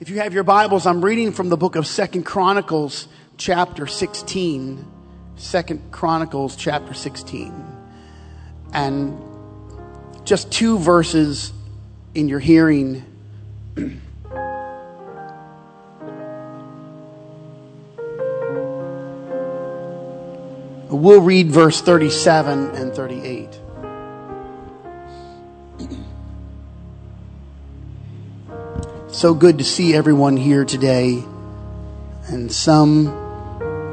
If 0.00 0.10
you 0.10 0.20
have 0.20 0.32
your 0.32 0.44
Bibles, 0.44 0.86
I'm 0.86 1.04
reading 1.04 1.32
from 1.32 1.48
the 1.48 1.56
book 1.56 1.74
of 1.74 1.84
Second 1.84 2.22
Chronicles, 2.22 3.08
chapter 3.36 3.88
16. 3.88 4.86
Second 5.34 5.90
Chronicles, 5.90 6.54
chapter 6.54 6.94
16. 6.94 7.52
And 8.72 9.20
just 10.24 10.52
two 10.52 10.78
verses 10.78 11.52
in 12.14 12.28
your 12.28 12.38
hearing. 12.38 13.04
We'll 20.90 21.22
read 21.22 21.50
verse 21.50 21.80
37 21.80 22.70
and 22.76 22.94
38. 22.94 23.60
So 29.10 29.32
good 29.32 29.56
to 29.56 29.64
see 29.64 29.94
everyone 29.94 30.36
here 30.36 30.66
today. 30.66 31.24
And 32.26 32.52
some, 32.52 33.06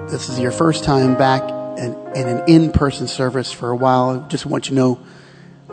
this 0.09 0.27
is 0.27 0.37
your 0.39 0.51
first 0.51 0.83
time 0.83 1.15
back 1.15 1.41
in, 1.79 1.93
in 2.15 2.27
an 2.27 2.43
in 2.49 2.71
person 2.73 3.07
service 3.07 3.49
for 3.49 3.69
a 3.71 3.75
while. 3.77 4.09
I 4.09 4.27
just 4.27 4.45
want 4.45 4.69
you 4.69 4.71
to 4.71 4.75
know 4.75 4.99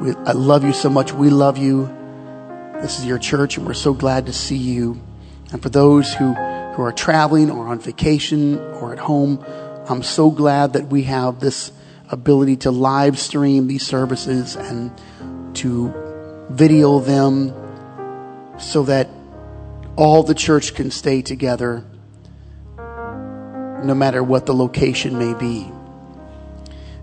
we, 0.01 0.15
I 0.15 0.31
love 0.31 0.63
you 0.63 0.73
so 0.73 0.89
much. 0.89 1.13
We 1.13 1.29
love 1.29 1.59
you. 1.59 1.87
This 2.83 3.01
is 3.01 3.05
your 3.05 3.19
church, 3.19 3.57
and 3.57 3.67
we're 3.67 3.75
so 3.75 3.93
glad 3.93 4.27
to 4.27 4.33
see 4.33 4.57
you. 4.57 5.01
And 5.51 5.61
for 5.61 5.71
those 5.71 6.15
who, 6.15 6.35
who 6.35 6.83
are 6.83 6.93
traveling 6.93 7.51
or 7.51 7.67
on 7.67 7.81
vacation 7.81 8.61
or 8.75 8.93
at 8.93 9.01
home, 9.01 9.45
I'm 9.89 10.05
so 10.05 10.31
glad 10.31 10.75
that 10.75 10.87
we 10.87 11.03
have 11.03 11.41
this 11.41 11.73
ability 12.11 12.59
to 12.59 12.71
live 12.71 13.19
stream 13.19 13.67
these 13.67 13.85
services 13.85 14.55
and 14.55 14.93
to 15.57 15.93
video 16.49 17.01
them 17.01 17.53
so 18.61 18.85
that 18.85 19.09
all 19.97 20.23
the 20.23 20.35
church 20.35 20.75
can 20.75 20.91
stay 20.91 21.23
together 21.23 21.85
no 23.85 23.95
matter 23.95 24.23
what 24.23 24.47
the 24.47 24.55
location 24.55 25.19
may 25.19 25.35
be. 25.35 25.71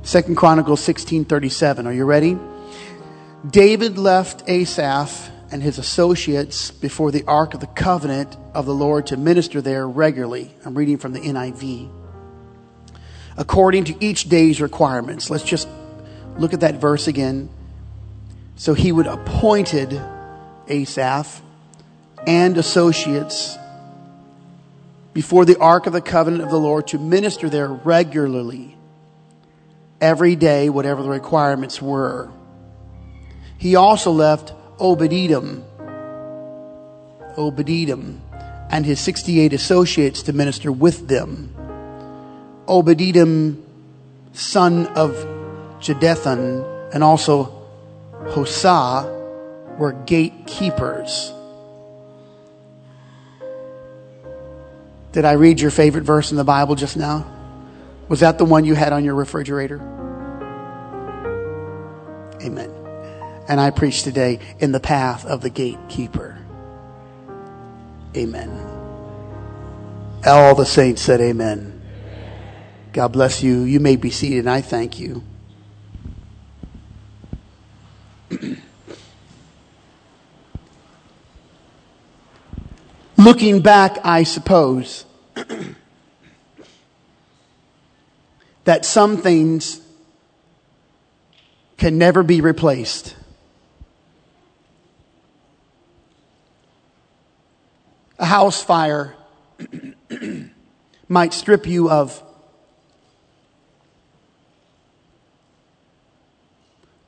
Second 0.02 0.36
Chronicles 0.36 0.82
16:37. 0.82 1.86
Are 1.86 1.94
you 1.94 2.06
ready? 2.06 2.38
David 3.50 3.98
left 3.98 4.44
Asaph 4.48 5.30
and 5.52 5.62
his 5.62 5.78
associates 5.78 6.72
before 6.72 7.12
the 7.12 7.24
ark 7.28 7.54
of 7.54 7.60
the 7.60 7.68
covenant 7.68 8.38
of 8.54 8.66
the 8.66 8.74
Lord 8.74 9.08
to 9.08 9.18
minister 9.18 9.62
there 9.62 9.88
regularly. 9.88 10.54
I'm 10.66 10.76
reading 10.76 10.98
from 10.98 11.14
the 11.14 11.20
NIV. 11.20 11.90
According 13.38 13.86
to 13.86 14.04
each 14.04 14.30
day's 14.30 14.62
requirements. 14.62 15.30
Let's 15.30 15.44
just 15.44 15.68
look 16.38 16.54
at 16.54 16.60
that 16.62 16.76
verse 16.76 17.08
again. 17.08 17.50
So 18.56 18.74
he 18.74 18.92
would 18.92 19.08
appointed 19.08 20.00
Asaph 20.68 21.42
and 22.28 22.58
associates 22.58 23.58
before 25.14 25.46
the 25.46 25.58
ark 25.60 25.88
of 25.88 25.94
the 25.94 26.02
covenant 26.02 26.44
of 26.44 26.50
the 26.50 26.60
Lord 26.60 26.88
to 26.88 27.00
minister 27.00 27.50
there 27.50 27.68
regularly, 27.68 28.78
every 30.00 30.36
day, 30.36 30.70
whatever 30.70 31.04
the 31.04 31.10
requirements 31.10 31.82
were. 31.82 32.30
He 33.58 33.76
also 33.76 34.12
left 34.12 34.54
Obed-Edom, 34.80 35.64
Obed-Edom, 37.36 38.22
and 38.70 38.86
his 38.86 39.00
68 39.00 39.52
associates 39.52 40.24
to 40.24 40.34
minister 40.34 40.72
with 40.72 41.08
them. 41.08 41.54
Obed-Edom, 42.68 43.66
son 44.34 44.88
of 44.88 45.12
Jeduthun, 45.82 46.94
and 46.94 47.04
also 47.04 47.66
Hosah 48.26 49.78
were 49.78 49.94
gatekeepers. 49.94 51.34
Did 55.12 55.26
I 55.26 55.34
read 55.34 55.60
your 55.60 55.72
favorite 55.72 56.04
verse 56.04 56.32
in 56.32 56.38
the 56.38 56.44
Bible 56.44 56.76
just 56.76 56.96
now? 56.96 57.26
Was 58.08 58.20
that 58.20 58.38
the 58.38 58.46
one 58.46 58.66
you 58.66 58.76
had 58.76 58.94
on 58.94 59.04
your 59.04 59.16
refrigerator? 59.16 59.78
Amen. 62.42 62.72
And 63.48 63.60
I 63.60 63.72
preach 63.72 64.04
today 64.04 64.40
in 64.60 64.72
the 64.72 64.80
path 64.80 65.26
of 65.26 65.42
the 65.42 65.50
gatekeeper. 65.50 66.38
Amen. 68.16 68.50
All 70.26 70.54
the 70.56 70.66
saints 70.66 71.02
said 71.02 71.22
amen. 71.22 71.82
God 72.94 73.10
bless 73.10 73.44
you. 73.44 73.62
You 73.62 73.80
may 73.80 73.96
be 73.96 74.10
seated, 74.10 74.40
and 74.40 74.50
I 74.50 74.62
thank 74.62 75.00
you. 75.00 75.24
Looking 83.18 83.62
back, 83.62 83.98
I 84.04 84.24
suppose 84.24 85.06
that 88.66 88.86
some 88.86 89.18
things 89.18 89.82
can 91.78 91.98
never 91.98 92.24
be 92.24 92.42
replaced. 92.42 93.16
A 98.20 98.26
house 98.26 98.62
fire 98.62 99.16
might 101.08 101.34
strip 101.34 101.66
you 101.66 101.90
of 101.90 102.22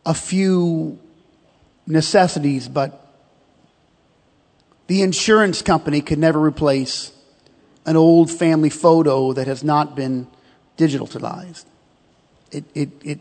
a 0.06 0.13
few 0.13 1.00
necessities, 1.85 2.68
but 2.68 2.97
the 4.88 5.01
insurance 5.01 5.62
company 5.62 6.01
could 6.01 6.18
never 6.18 6.39
replace 6.39 7.12
an 7.85 7.95
old 7.95 8.31
family 8.31 8.69
photo 8.69 9.33
that 9.33 9.47
has 9.47 9.63
not 9.63 9.95
been 9.95 10.28
digitalized. 10.81 11.66
It, 12.52 12.66
it, 12.74 12.90
it, 13.03 13.19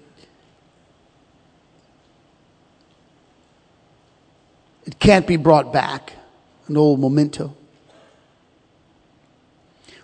it 4.86 4.98
can't 4.98 5.26
be 5.26 5.36
brought 5.36 5.72
back, 5.72 6.14
an 6.68 6.76
old 6.76 7.00
memento. 7.00 7.54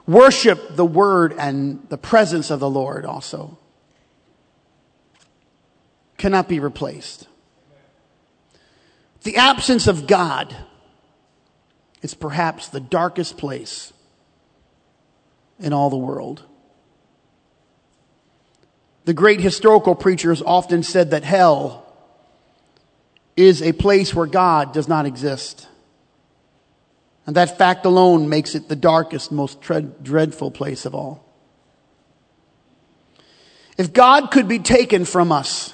Worship 0.07 0.77
the 0.77 0.85
word 0.85 1.35
and 1.37 1.85
the 1.89 1.99
presence 1.99 2.51
of 2.51 2.61
the 2.61 2.71
Lord 2.71 3.05
also 3.05 3.59
cannot 6.19 6.49
be 6.49 6.61
replaced. 6.61 7.27
The 9.23 9.37
absence 9.37 9.89
of 9.89 10.07
God 10.07 10.55
is 12.03 12.15
perhaps 12.15 12.69
the 12.69 12.79
darkest 12.79 13.37
place 13.37 13.93
in 15.59 15.73
all 15.73 15.91
the 15.91 15.97
world. 15.97 16.45
The 19.07 19.15
great 19.15 19.41
historical 19.41 19.95
preachers 19.95 20.43
often 20.43 20.83
said 20.83 21.13
that 21.13 21.23
hell 21.23 21.87
is 23.37 23.63
a 23.63 23.73
place 23.73 24.13
where 24.13 24.27
God 24.27 24.73
does 24.73 24.89
not 24.89 25.07
exist. 25.07 25.69
And 27.25 27.37
that 27.37 27.57
fact 27.57 27.87
alone 27.87 28.29
makes 28.29 28.57
it 28.57 28.69
the 28.69 28.75
darkest, 28.75 29.31
most 29.31 29.61
dreadful 29.61 30.51
place 30.51 30.85
of 30.87 30.95
all. 30.95 31.25
If 33.79 33.93
God 33.93 34.33
could 34.33 34.49
be 34.49 34.59
taken 34.59 35.05
from 35.05 35.31
us, 35.31 35.73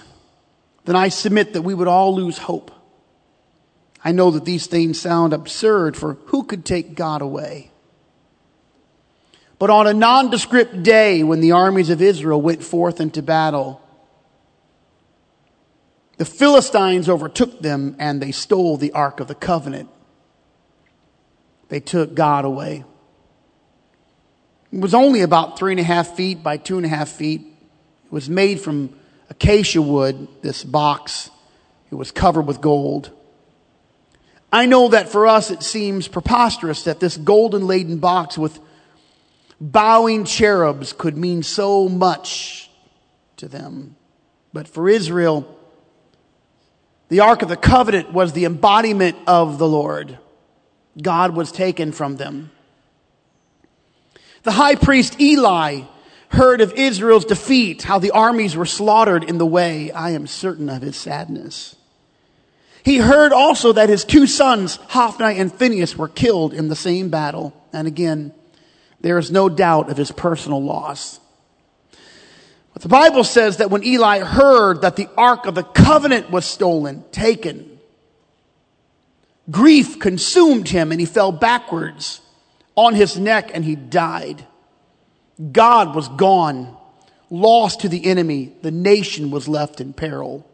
then 0.84 0.94
I 0.94 1.08
submit 1.08 1.54
that 1.54 1.62
we 1.62 1.72
would 1.72 1.88
all 1.88 2.14
lose 2.14 2.36
hope. 2.36 2.70
I 4.04 4.12
know 4.12 4.30
that 4.32 4.44
these 4.44 4.66
things 4.66 5.00
sound 5.00 5.32
absurd, 5.32 5.96
for 5.96 6.18
who 6.26 6.44
could 6.44 6.66
take 6.66 6.94
God 6.94 7.22
away? 7.22 7.71
But 9.62 9.70
on 9.70 9.86
a 9.86 9.94
nondescript 9.94 10.82
day 10.82 11.22
when 11.22 11.38
the 11.38 11.52
armies 11.52 11.88
of 11.88 12.02
Israel 12.02 12.42
went 12.42 12.64
forth 12.64 13.00
into 13.00 13.22
battle, 13.22 13.80
the 16.16 16.24
Philistines 16.24 17.08
overtook 17.08 17.60
them 17.60 17.94
and 18.00 18.20
they 18.20 18.32
stole 18.32 18.76
the 18.76 18.90
Ark 18.90 19.20
of 19.20 19.28
the 19.28 19.36
Covenant. 19.36 19.88
They 21.68 21.78
took 21.78 22.12
God 22.12 22.44
away. 22.44 22.82
It 24.72 24.80
was 24.80 24.94
only 24.94 25.20
about 25.20 25.60
three 25.60 25.74
and 25.74 25.80
a 25.80 25.84
half 25.84 26.16
feet 26.16 26.42
by 26.42 26.56
two 26.56 26.76
and 26.76 26.84
a 26.84 26.88
half 26.88 27.10
feet. 27.10 27.42
It 28.06 28.12
was 28.12 28.28
made 28.28 28.60
from 28.60 28.92
acacia 29.30 29.80
wood, 29.80 30.26
this 30.40 30.64
box. 30.64 31.30
It 31.92 31.94
was 31.94 32.10
covered 32.10 32.48
with 32.48 32.60
gold. 32.60 33.12
I 34.52 34.66
know 34.66 34.88
that 34.88 35.08
for 35.08 35.28
us 35.28 35.52
it 35.52 35.62
seems 35.62 36.08
preposterous 36.08 36.82
that 36.82 36.98
this 36.98 37.16
golden 37.16 37.68
laden 37.68 37.98
box 37.98 38.36
with 38.36 38.58
bowing 39.62 40.24
cherubs 40.24 40.92
could 40.92 41.16
mean 41.16 41.44
so 41.44 41.88
much 41.88 42.68
to 43.36 43.46
them. 43.46 43.94
But 44.52 44.66
for 44.66 44.88
Israel, 44.88 45.56
the 47.08 47.20
Ark 47.20 47.42
of 47.42 47.48
the 47.48 47.56
Covenant 47.56 48.12
was 48.12 48.32
the 48.32 48.44
embodiment 48.44 49.16
of 49.26 49.58
the 49.58 49.68
Lord. 49.68 50.18
God 51.00 51.36
was 51.36 51.52
taken 51.52 51.92
from 51.92 52.16
them. 52.16 52.50
The 54.42 54.50
high 54.50 54.74
priest 54.74 55.20
Eli 55.20 55.82
heard 56.30 56.60
of 56.60 56.72
Israel's 56.72 57.24
defeat, 57.24 57.84
how 57.84 58.00
the 58.00 58.10
armies 58.10 58.56
were 58.56 58.66
slaughtered 58.66 59.22
in 59.22 59.38
the 59.38 59.46
way. 59.46 59.92
I 59.92 60.10
am 60.10 60.26
certain 60.26 60.68
of 60.68 60.82
his 60.82 60.96
sadness. 60.96 61.76
He 62.82 62.98
heard 62.98 63.32
also 63.32 63.72
that 63.72 63.88
his 63.88 64.04
two 64.04 64.26
sons, 64.26 64.76
Hophni 64.88 65.38
and 65.38 65.54
Phinehas, 65.54 65.96
were 65.96 66.08
killed 66.08 66.52
in 66.52 66.68
the 66.68 66.74
same 66.74 67.10
battle. 67.10 67.54
And 67.72 67.86
again, 67.86 68.34
there 69.02 69.18
is 69.18 69.30
no 69.30 69.48
doubt 69.48 69.90
of 69.90 69.96
his 69.96 70.10
personal 70.10 70.62
loss. 70.62 71.20
But 72.72 72.82
the 72.82 72.88
Bible 72.88 73.24
says 73.24 73.58
that 73.58 73.70
when 73.70 73.84
Eli 73.84 74.20
heard 74.20 74.82
that 74.82 74.96
the 74.96 75.08
Ark 75.16 75.46
of 75.46 75.54
the 75.54 75.64
Covenant 75.64 76.30
was 76.30 76.46
stolen, 76.46 77.04
taken, 77.12 77.78
grief 79.50 79.98
consumed 79.98 80.68
him 80.68 80.90
and 80.90 81.00
he 81.00 81.06
fell 81.06 81.32
backwards 81.32 82.20
on 82.74 82.94
his 82.94 83.18
neck 83.18 83.50
and 83.52 83.64
he 83.64 83.76
died. 83.76 84.46
God 85.50 85.94
was 85.94 86.08
gone, 86.08 86.76
lost 87.28 87.80
to 87.80 87.88
the 87.88 88.06
enemy. 88.06 88.52
The 88.62 88.70
nation 88.70 89.30
was 89.30 89.48
left 89.48 89.80
in 89.80 89.92
peril. 89.92 90.48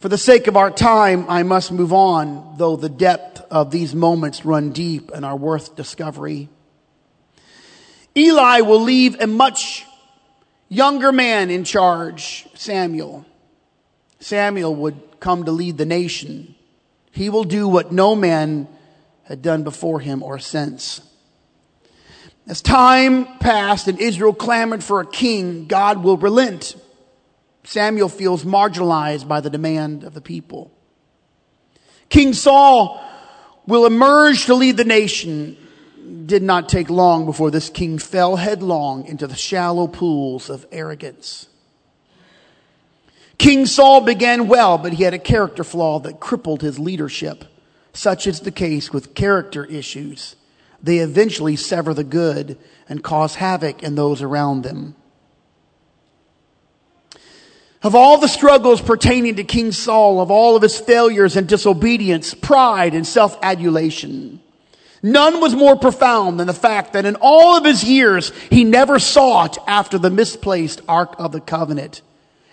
For 0.00 0.08
the 0.08 0.16
sake 0.16 0.46
of 0.46 0.56
our 0.56 0.70
time, 0.70 1.26
I 1.28 1.42
must 1.42 1.70
move 1.70 1.92
on, 1.92 2.54
though 2.56 2.74
the 2.74 2.88
depth 2.88 3.42
of 3.50 3.70
these 3.70 3.94
moments 3.94 4.46
run 4.46 4.72
deep 4.72 5.10
and 5.10 5.26
are 5.26 5.36
worth 5.36 5.76
discovery. 5.76 6.48
Eli 8.16 8.62
will 8.62 8.80
leave 8.80 9.20
a 9.20 9.26
much 9.26 9.84
younger 10.70 11.12
man 11.12 11.50
in 11.50 11.64
charge, 11.64 12.46
Samuel. 12.54 13.26
Samuel 14.20 14.74
would 14.74 15.20
come 15.20 15.44
to 15.44 15.52
lead 15.52 15.76
the 15.76 15.84
nation. 15.84 16.54
He 17.12 17.28
will 17.28 17.44
do 17.44 17.68
what 17.68 17.92
no 17.92 18.16
man 18.16 18.68
had 19.24 19.42
done 19.42 19.64
before 19.64 20.00
him 20.00 20.22
or 20.22 20.38
since. 20.38 21.02
As 22.46 22.62
time 22.62 23.26
passed 23.36 23.86
and 23.86 24.00
Israel 24.00 24.32
clamored 24.32 24.82
for 24.82 25.00
a 25.00 25.06
king, 25.06 25.66
God 25.66 26.02
will 26.02 26.16
relent. 26.16 26.74
Samuel 27.64 28.08
feels 28.08 28.44
marginalized 28.44 29.28
by 29.28 29.40
the 29.40 29.50
demand 29.50 30.04
of 30.04 30.14
the 30.14 30.20
people. 30.20 30.72
King 32.08 32.32
Saul 32.32 33.02
will 33.66 33.86
emerge 33.86 34.46
to 34.46 34.54
lead 34.54 34.76
the 34.76 34.84
nation. 34.84 35.56
Did 36.26 36.42
not 36.42 36.68
take 36.68 36.90
long 36.90 37.26
before 37.26 37.50
this 37.50 37.70
king 37.70 37.98
fell 37.98 38.36
headlong 38.36 39.06
into 39.06 39.26
the 39.26 39.36
shallow 39.36 39.86
pools 39.86 40.50
of 40.50 40.66
arrogance. 40.72 41.48
King 43.38 43.64
Saul 43.64 44.02
began 44.02 44.48
well, 44.48 44.76
but 44.76 44.92
he 44.92 45.04
had 45.04 45.14
a 45.14 45.18
character 45.18 45.64
flaw 45.64 45.98
that 46.00 46.20
crippled 46.20 46.62
his 46.62 46.78
leadership. 46.78 47.44
Such 47.92 48.26
is 48.26 48.40
the 48.40 48.50
case 48.50 48.92
with 48.92 49.14
character 49.14 49.64
issues. 49.64 50.36
They 50.82 50.98
eventually 50.98 51.56
sever 51.56 51.94
the 51.94 52.04
good 52.04 52.58
and 52.88 53.02
cause 53.02 53.36
havoc 53.36 53.82
in 53.82 53.94
those 53.94 54.20
around 54.20 54.62
them. 54.62 54.94
Of 57.82 57.94
all 57.94 58.18
the 58.18 58.28
struggles 58.28 58.82
pertaining 58.82 59.36
to 59.36 59.44
King 59.44 59.72
Saul, 59.72 60.20
of 60.20 60.30
all 60.30 60.54
of 60.54 60.62
his 60.62 60.78
failures 60.78 61.36
and 61.36 61.48
disobedience, 61.48 62.34
pride 62.34 62.94
and 62.94 63.06
self-adulation, 63.06 64.40
none 65.02 65.40
was 65.40 65.54
more 65.54 65.76
profound 65.76 66.38
than 66.38 66.46
the 66.46 66.52
fact 66.52 66.92
that 66.92 67.06
in 67.06 67.16
all 67.22 67.56
of 67.56 67.64
his 67.64 67.82
years, 67.82 68.32
he 68.50 68.64
never 68.64 68.98
sought 68.98 69.56
after 69.66 69.96
the 69.96 70.10
misplaced 70.10 70.82
Ark 70.88 71.14
of 71.18 71.32
the 71.32 71.40
Covenant. 71.40 72.02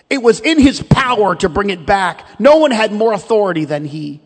It 0.09 0.23
was 0.23 0.39
in 0.39 0.59
his 0.59 0.81
power 0.81 1.35
to 1.35 1.49
bring 1.49 1.71
it 1.71 1.85
back. 1.85 2.25
No 2.39 2.57
one 2.57 2.71
had 2.71 2.93
more 2.93 3.11
authority 3.11 3.65
than 3.65 3.83
he. 3.83 4.21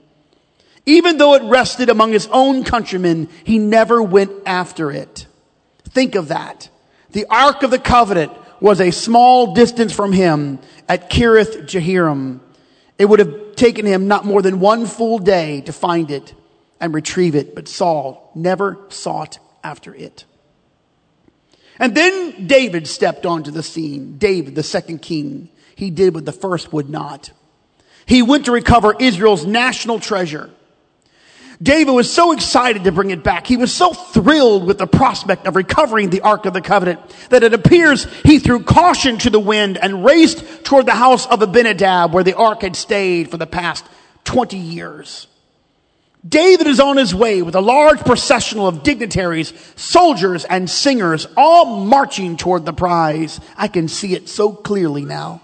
Even 0.85 1.17
though 1.17 1.33
it 1.33 1.43
rested 1.43 1.89
among 1.89 2.11
his 2.11 2.27
own 2.31 2.63
countrymen, 2.63 3.29
he 3.43 3.57
never 3.57 4.03
went 4.03 4.31
after 4.45 4.91
it. 4.91 5.25
Think 5.89 6.13
of 6.13 6.27
that. 6.27 6.69
The 7.11 7.25
Ark 7.25 7.63
of 7.63 7.71
the 7.71 7.79
Covenant 7.79 8.31
was 8.61 8.79
a 8.79 8.91
small 8.91 9.53
distance 9.53 9.91
from 9.91 10.13
him 10.13 10.59
at 10.87 11.09
Kiriath 11.09 11.63
Jearim. 11.63 12.39
It 12.97 13.05
would 13.05 13.19
have 13.19 13.55
taken 13.55 13.85
him 13.85 14.07
not 14.07 14.23
more 14.23 14.41
than 14.41 14.59
one 14.59 14.85
full 14.85 15.17
day 15.17 15.61
to 15.61 15.73
find 15.73 16.11
it 16.11 16.33
and 16.79 16.93
retrieve 16.93 17.35
it, 17.35 17.55
but 17.55 17.67
Saul 17.67 18.31
never 18.35 18.77
sought 18.89 19.39
after 19.63 19.93
it. 19.93 20.25
And 21.79 21.95
then 21.95 22.47
David 22.47 22.87
stepped 22.87 23.25
onto 23.25 23.49
the 23.49 23.63
scene. 23.63 24.17
David, 24.19 24.53
the 24.53 24.63
second 24.63 25.01
king. 25.01 25.49
He 25.75 25.89
did 25.89 26.13
what 26.13 26.25
the 26.25 26.31
first 26.31 26.71
would 26.71 26.89
not. 26.89 27.31
He 28.05 28.21
went 28.21 28.45
to 28.45 28.51
recover 28.51 28.95
Israel's 28.99 29.45
national 29.45 29.99
treasure. 29.99 30.51
David 31.61 31.91
was 31.91 32.11
so 32.11 32.31
excited 32.31 32.85
to 32.85 32.91
bring 32.91 33.11
it 33.11 33.23
back. 33.23 33.45
He 33.45 33.57
was 33.57 33.71
so 33.71 33.93
thrilled 33.93 34.65
with 34.65 34.79
the 34.79 34.87
prospect 34.87 35.45
of 35.45 35.55
recovering 35.55 36.09
the 36.09 36.21
Ark 36.21 36.45
of 36.45 36.53
the 36.53 36.61
Covenant 36.61 36.99
that 37.29 37.43
it 37.43 37.53
appears 37.53 38.05
he 38.23 38.39
threw 38.39 38.63
caution 38.63 39.19
to 39.19 39.29
the 39.29 39.39
wind 39.39 39.77
and 39.77 40.03
raced 40.03 40.63
toward 40.63 40.87
the 40.87 40.95
house 40.95 41.27
of 41.27 41.41
Abinadab 41.41 42.13
where 42.13 42.23
the 42.23 42.35
Ark 42.35 42.63
had 42.63 42.75
stayed 42.75 43.29
for 43.29 43.37
the 43.37 43.45
past 43.45 43.85
20 44.23 44.57
years. 44.57 45.27
David 46.27 46.67
is 46.67 46.79
on 46.79 46.97
his 46.97 47.13
way 47.13 47.41
with 47.41 47.55
a 47.55 47.61
large 47.61 47.99
processional 47.99 48.67
of 48.67 48.83
dignitaries, 48.83 49.53
soldiers, 49.75 50.45
and 50.45 50.69
singers, 50.69 51.27
all 51.35 51.83
marching 51.83 52.37
toward 52.37 52.65
the 52.65 52.73
prize. 52.73 53.39
I 53.57 53.67
can 53.67 53.87
see 53.87 54.13
it 54.13 54.29
so 54.29 54.51
clearly 54.51 55.03
now. 55.03 55.41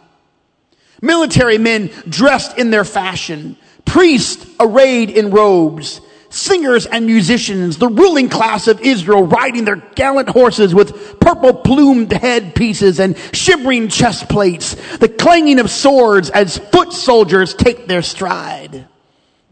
Military 1.01 1.57
men 1.57 1.91
dressed 2.09 2.57
in 2.57 2.71
their 2.71 2.85
fashion, 2.85 3.57
priests 3.85 4.45
arrayed 4.59 5.09
in 5.09 5.31
robes, 5.31 6.01
singers 6.29 6.85
and 6.85 7.05
musicians, 7.05 7.77
the 7.77 7.87
ruling 7.87 8.29
class 8.29 8.67
of 8.67 8.81
Israel 8.81 9.23
riding 9.23 9.65
their 9.65 9.77
gallant 9.95 10.29
horses 10.29 10.73
with 10.73 11.19
purple 11.19 11.53
plumed 11.53 12.11
headpieces 12.11 12.99
and 12.99 13.17
shimmering 13.33 13.87
chest 13.87 14.29
plates, 14.29 14.75
the 14.97 15.09
clanging 15.09 15.59
of 15.59 15.69
swords 15.69 16.29
as 16.29 16.57
foot 16.57 16.93
soldiers 16.93 17.53
take 17.53 17.87
their 17.87 18.01
stride. 18.01 18.87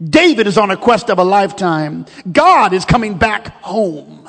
David 0.02 0.46
is 0.46 0.58
on 0.58 0.70
a 0.70 0.76
quest 0.76 1.10
of 1.10 1.18
a 1.18 1.24
lifetime. 1.24 2.06
God 2.30 2.72
is 2.72 2.84
coming 2.84 3.16
back 3.16 3.62
home. 3.62 4.28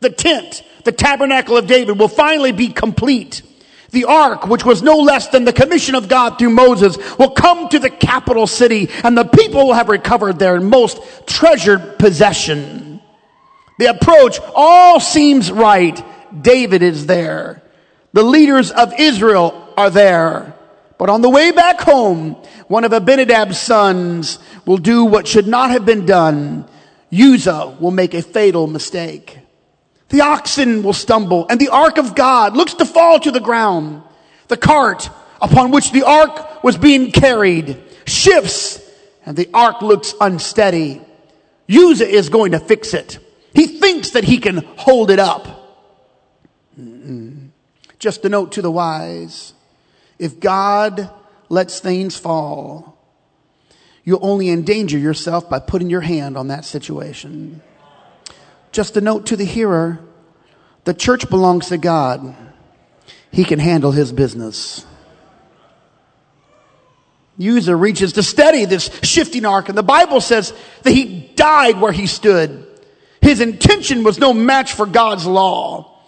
The 0.00 0.10
tent, 0.10 0.62
the 0.84 0.92
tabernacle 0.92 1.56
of 1.56 1.66
David 1.66 1.98
will 1.98 2.08
finally 2.08 2.52
be 2.52 2.68
complete. 2.68 3.42
The 3.96 4.04
ark, 4.04 4.46
which 4.46 4.62
was 4.62 4.82
no 4.82 4.98
less 4.98 5.28
than 5.28 5.46
the 5.46 5.54
commission 5.54 5.94
of 5.94 6.06
God 6.06 6.38
through 6.38 6.50
Moses, 6.50 6.98
will 7.16 7.30
come 7.30 7.70
to 7.70 7.78
the 7.78 7.88
capital 7.88 8.46
city 8.46 8.90
and 9.02 9.16
the 9.16 9.24
people 9.24 9.68
will 9.68 9.72
have 9.72 9.88
recovered 9.88 10.38
their 10.38 10.60
most 10.60 11.00
treasured 11.26 11.98
possession. 11.98 13.00
The 13.78 13.86
approach 13.86 14.38
all 14.54 15.00
seems 15.00 15.50
right. 15.50 15.98
David 16.42 16.82
is 16.82 17.06
there. 17.06 17.62
The 18.12 18.22
leaders 18.22 18.70
of 18.70 18.92
Israel 19.00 19.66
are 19.78 19.88
there. 19.88 20.54
But 20.98 21.08
on 21.08 21.22
the 21.22 21.30
way 21.30 21.50
back 21.50 21.80
home, 21.80 22.34
one 22.68 22.84
of 22.84 22.92
Abinadab's 22.92 23.58
sons 23.58 24.38
will 24.66 24.76
do 24.76 25.06
what 25.06 25.26
should 25.26 25.46
not 25.46 25.70
have 25.70 25.86
been 25.86 26.04
done. 26.04 26.68
Uzzah 27.10 27.78
will 27.80 27.92
make 27.92 28.12
a 28.12 28.20
fatal 28.20 28.66
mistake. 28.66 29.38
The 30.08 30.20
oxen 30.20 30.82
will 30.82 30.92
stumble 30.92 31.46
and 31.48 31.60
the 31.60 31.70
ark 31.70 31.98
of 31.98 32.14
God 32.14 32.56
looks 32.56 32.74
to 32.74 32.84
fall 32.84 33.18
to 33.20 33.30
the 33.30 33.40
ground. 33.40 34.02
The 34.48 34.56
cart 34.56 35.10
upon 35.40 35.70
which 35.70 35.92
the 35.92 36.04
ark 36.04 36.62
was 36.62 36.76
being 36.76 37.10
carried 37.10 37.82
shifts 38.06 38.80
and 39.24 39.36
the 39.36 39.50
ark 39.52 39.82
looks 39.82 40.14
unsteady. 40.20 41.02
Uzzah 41.68 42.08
is 42.08 42.28
going 42.28 42.52
to 42.52 42.60
fix 42.60 42.94
it. 42.94 43.18
He 43.52 43.66
thinks 43.66 44.10
that 44.10 44.24
he 44.24 44.38
can 44.38 44.58
hold 44.76 45.10
it 45.10 45.18
up. 45.18 45.48
Mm-mm. 46.78 47.48
Just 47.98 48.24
a 48.24 48.28
note 48.28 48.52
to 48.52 48.62
the 48.62 48.70
wise. 48.70 49.54
If 50.18 50.38
God 50.38 51.10
lets 51.48 51.80
things 51.80 52.16
fall, 52.16 52.96
you'll 54.04 54.24
only 54.24 54.50
endanger 54.50 54.98
yourself 54.98 55.50
by 55.50 55.58
putting 55.58 55.90
your 55.90 56.02
hand 56.02 56.36
on 56.36 56.48
that 56.48 56.64
situation. 56.64 57.62
Just 58.76 58.98
a 58.98 59.00
note 59.00 59.24
to 59.28 59.36
the 59.36 59.44
hearer 59.46 60.00
the 60.84 60.92
church 60.92 61.30
belongs 61.30 61.68
to 61.68 61.78
God, 61.78 62.36
He 63.32 63.42
can 63.42 63.58
handle 63.58 63.90
His 63.90 64.12
business. 64.12 64.84
Uzzah 67.40 67.74
reaches 67.74 68.12
to 68.12 68.22
steady 68.22 68.66
this 68.66 68.90
shifting 69.02 69.46
ark, 69.46 69.70
and 69.70 69.78
the 69.78 69.82
Bible 69.82 70.20
says 70.20 70.52
that 70.82 70.90
he 70.90 71.30
died 71.36 71.80
where 71.80 71.90
he 71.90 72.06
stood. 72.06 72.66
His 73.22 73.40
intention 73.40 74.04
was 74.04 74.18
no 74.18 74.34
match 74.34 74.74
for 74.74 74.84
God's 74.84 75.24
law. 75.24 75.98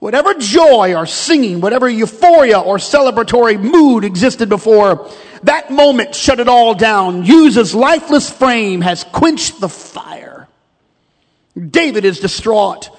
Whatever 0.00 0.34
joy 0.34 0.96
or 0.96 1.06
singing, 1.06 1.60
whatever 1.60 1.88
euphoria 1.88 2.58
or 2.58 2.78
celebratory 2.78 3.60
mood 3.60 4.02
existed 4.02 4.48
before, 4.48 5.08
that 5.44 5.70
moment 5.70 6.16
shut 6.16 6.40
it 6.40 6.48
all 6.48 6.74
down. 6.74 7.22
Uzzah's 7.22 7.76
lifeless 7.76 8.28
frame 8.28 8.80
has 8.80 9.04
quenched 9.04 9.60
the 9.60 9.68
fire. 9.68 10.37
David 11.58 12.04
is 12.04 12.20
distraught. 12.20 12.90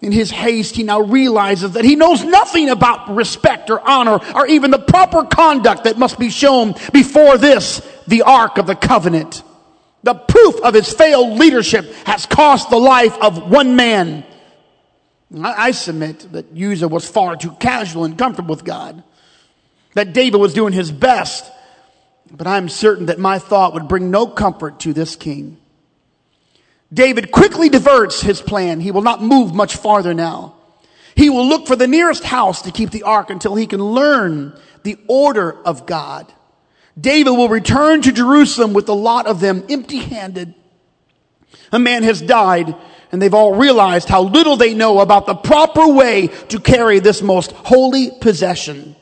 In 0.00 0.12
his 0.12 0.30
haste, 0.30 0.76
he 0.76 0.84
now 0.84 1.00
realizes 1.00 1.72
that 1.72 1.84
he 1.84 1.96
knows 1.96 2.22
nothing 2.22 2.68
about 2.68 3.14
respect 3.14 3.68
or 3.68 3.80
honor 3.80 4.20
or 4.34 4.46
even 4.46 4.70
the 4.70 4.78
proper 4.78 5.24
conduct 5.24 5.84
that 5.84 5.98
must 5.98 6.18
be 6.18 6.30
shown 6.30 6.74
before 6.92 7.36
this, 7.36 7.80
the 8.06 8.22
Ark 8.22 8.58
of 8.58 8.66
the 8.66 8.76
Covenant. 8.76 9.42
The 10.04 10.14
proof 10.14 10.60
of 10.60 10.74
his 10.74 10.92
failed 10.92 11.38
leadership 11.38 11.92
has 12.04 12.26
cost 12.26 12.70
the 12.70 12.78
life 12.78 13.16
of 13.20 13.50
one 13.50 13.74
man. 13.74 14.24
I, 15.42 15.72
submit 15.72 16.32
that 16.32 16.56
Uzzah 16.56 16.88
was 16.88 17.06
far 17.06 17.36
too 17.36 17.50
casual 17.58 18.04
and 18.04 18.16
comfortable 18.16 18.54
with 18.54 18.64
God. 18.64 19.02
That 19.94 20.12
David 20.12 20.38
was 20.38 20.54
doing 20.54 20.72
his 20.72 20.92
best 20.92 21.50
but 22.30 22.46
I'm 22.46 22.68
certain 22.68 23.06
that 23.06 23.18
my 23.18 23.38
thought 23.38 23.74
would 23.74 23.88
bring 23.88 24.10
no 24.10 24.26
comfort 24.26 24.80
to 24.80 24.92
this 24.92 25.16
king. 25.16 25.58
David 26.92 27.30
quickly 27.30 27.68
diverts 27.68 28.20
his 28.20 28.40
plan. 28.40 28.80
He 28.80 28.90
will 28.90 29.02
not 29.02 29.22
move 29.22 29.54
much 29.54 29.76
farther 29.76 30.14
now. 30.14 30.54
He 31.14 31.30
will 31.30 31.46
look 31.46 31.66
for 31.66 31.76
the 31.76 31.88
nearest 31.88 32.24
house 32.24 32.62
to 32.62 32.70
keep 32.70 32.90
the 32.90 33.02
ark 33.02 33.30
until 33.30 33.54
he 33.54 33.66
can 33.66 33.82
learn 33.82 34.58
the 34.84 34.96
order 35.06 35.52
of 35.64 35.84
God. 35.84 36.32
David 36.98 37.30
will 37.32 37.48
return 37.48 38.02
to 38.02 38.12
Jerusalem 38.12 38.72
with 38.72 38.88
a 38.88 38.94
lot 38.94 39.26
of 39.26 39.40
them 39.40 39.64
empty 39.68 39.98
handed. 39.98 40.54
A 41.72 41.78
man 41.78 42.02
has 42.04 42.20
died 42.22 42.74
and 43.10 43.20
they've 43.20 43.34
all 43.34 43.54
realized 43.54 44.08
how 44.08 44.22
little 44.22 44.56
they 44.56 44.74
know 44.74 45.00
about 45.00 45.26
the 45.26 45.34
proper 45.34 45.88
way 45.88 46.28
to 46.48 46.60
carry 46.60 46.98
this 46.98 47.22
most 47.22 47.52
holy 47.52 48.10
possession. 48.10 48.96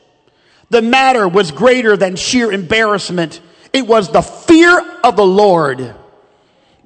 The 0.69 0.81
matter 0.81 1.27
was 1.27 1.51
greater 1.51 1.97
than 1.97 2.15
sheer 2.15 2.51
embarrassment. 2.51 3.41
It 3.73 3.87
was 3.87 4.11
the 4.11 4.21
fear 4.21 4.79
of 5.03 5.15
the 5.15 5.25
Lord. 5.25 5.95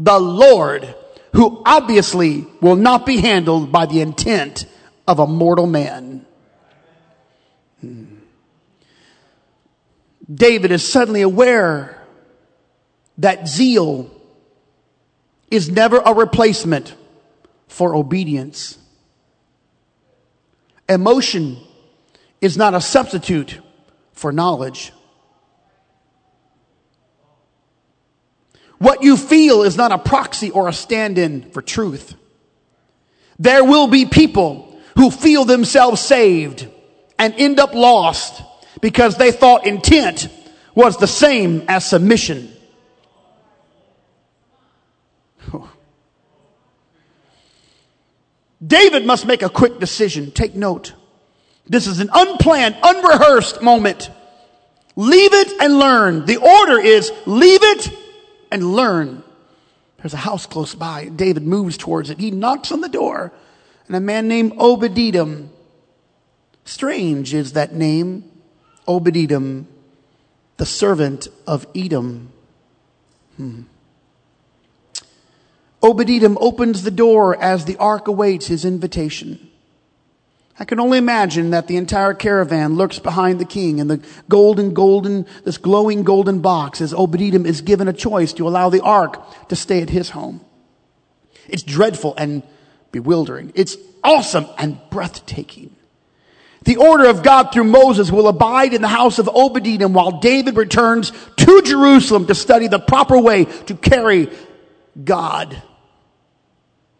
The 0.04 0.18
Lord, 0.18 0.96
who 1.34 1.62
obviously 1.64 2.48
will 2.60 2.76
not 2.76 3.06
be 3.06 3.18
handled 3.18 3.72
by 3.72 3.86
the 3.86 4.02
intent 4.02 4.66
of 5.08 5.20
a 5.20 5.28
mortal 5.28 5.68
man. 5.68 6.26
Hmm. 7.82 8.06
David 10.34 10.72
is 10.72 10.92
suddenly 10.92 11.22
aware 11.22 12.02
that 13.20 13.48
zeal 13.48 14.10
is 15.52 15.70
never 15.70 16.00
a 16.00 16.16
replacement 16.16 16.96
for 17.68 17.94
obedience. 17.96 18.80
Emotion 20.90 21.58
is 22.40 22.58
not 22.58 22.74
a 22.74 22.82
substitute 22.82 23.60
for 24.14 24.32
knowledge. 24.32 24.94
What 28.82 29.04
you 29.04 29.16
feel 29.16 29.62
is 29.62 29.78
not 29.78 29.92
a 29.92 30.00
proxy 30.00 30.50
or 30.50 30.68
a 30.68 30.74
stand 30.74 31.20
in 31.20 31.52
for 31.52 31.62
truth. 31.62 32.16
There 33.38 33.64
will 33.64 33.86
be 33.86 34.08
people 34.08 34.76
who 34.98 35.12
feel 35.12 35.46
themselves 35.46 36.02
saved 36.02 36.68
and 37.20 37.36
end 37.38 37.60
up 37.60 37.76
lost 37.76 38.42
because 38.82 39.18
they 39.18 39.32
thought 39.32 39.68
intent 39.68 40.30
was 40.74 40.98
the 40.98 41.06
same 41.06 41.64
as 41.68 41.86
submission. 41.86 42.52
David 48.66 49.06
must 49.06 49.28
make 49.28 49.44
a 49.44 49.50
quick 49.50 49.78
decision. 49.78 50.32
Take 50.32 50.56
note. 50.56 50.96
This 51.68 51.86
is 51.86 52.00
an 52.00 52.10
unplanned, 52.12 52.78
unrehearsed 52.82 53.62
moment. 53.62 54.10
Leave 54.96 55.34
it 55.36 55.62
and 55.62 55.78
learn. 55.78 56.26
The 56.26 56.38
order 56.38 56.80
is 56.80 57.12
leave 57.28 57.62
it 57.62 58.01
and 58.52 58.74
learn. 58.74 59.24
There's 59.98 60.14
a 60.14 60.18
house 60.18 60.46
close 60.46 60.76
by. 60.76 61.06
David 61.06 61.44
moves 61.44 61.78
towards 61.78 62.10
it. 62.10 62.20
He 62.20 62.32
knocks 62.32 62.72
on 62.72 62.82
the 62.82 62.90
door, 62.90 63.32
and 63.88 63.96
a 63.96 64.00
man 64.00 64.28
named 64.28 64.54
Obed-Edom. 64.58 65.52
Strange 66.66 67.34
is 67.34 67.54
that 67.54 67.74
name, 67.74 68.30
Obed-Edom, 68.88 69.68
the 70.58 70.66
servant 70.66 71.28
of 71.46 71.68
Edom. 71.76 72.32
Hmm. 73.38 73.62
Opens 75.84 76.84
the 76.84 76.92
door 76.92 77.42
as 77.42 77.66
the 77.66 77.78
ark 77.78 78.08
awaits 78.08 78.48
his 78.48 78.66
invitation. 78.66 79.51
I 80.60 80.66
can 80.66 80.80
only 80.80 80.98
imagine 80.98 81.52
that 81.52 81.68
the 81.68 81.78
entire 81.78 82.14
caravan 82.14 82.76
lurks 82.76 83.00
behind 83.00 83.40
the 83.40 83.46
king 83.46 83.80
and 83.80 83.90
the 83.90 84.02
golden, 84.30 84.74
golden, 84.74 85.26
this 85.44 85.58
glowing 85.58 86.04
golden 86.04 86.40
box 86.40 86.82
as 86.82 86.94
Obed-Edom 86.94 87.46
is 87.46 87.62
given 87.62 87.88
a 87.88 87.94
choice 87.94 88.34
to 88.34 88.48
allow 88.48 88.70
the 88.70 88.82
ark 88.82 89.48
to 89.48 89.56
stay 89.56 89.82
at 89.82 89.90
his 89.90 90.10
home. 90.10 90.42
It's 91.48 91.64
dreadful 91.64 92.14
and 92.18 92.44
bewildering. 92.92 93.54
It's 93.56 93.78
awesome 94.04 94.46
and 94.58 94.80
breathtaking. 94.90 95.76
The 96.64 96.78
order 96.78 97.08
of 97.08 97.24
God 97.24 97.52
through 97.52 97.64
Moses 97.64 98.12
will 98.12 98.28
abide 98.28 98.74
in 98.74 98.84
the 98.84 98.88
house 98.88 99.18
of 99.18 99.28
Obed-Edom 99.28 99.94
while 99.94 100.20
David 100.20 100.58
returns 100.58 101.12
to 101.38 101.62
Jerusalem 101.64 102.28
to 102.28 102.36
study 102.36 102.68
the 102.68 102.78
proper 102.78 103.18
way 103.18 103.46
to 103.46 103.74
carry 103.74 104.30
God. 105.04 105.60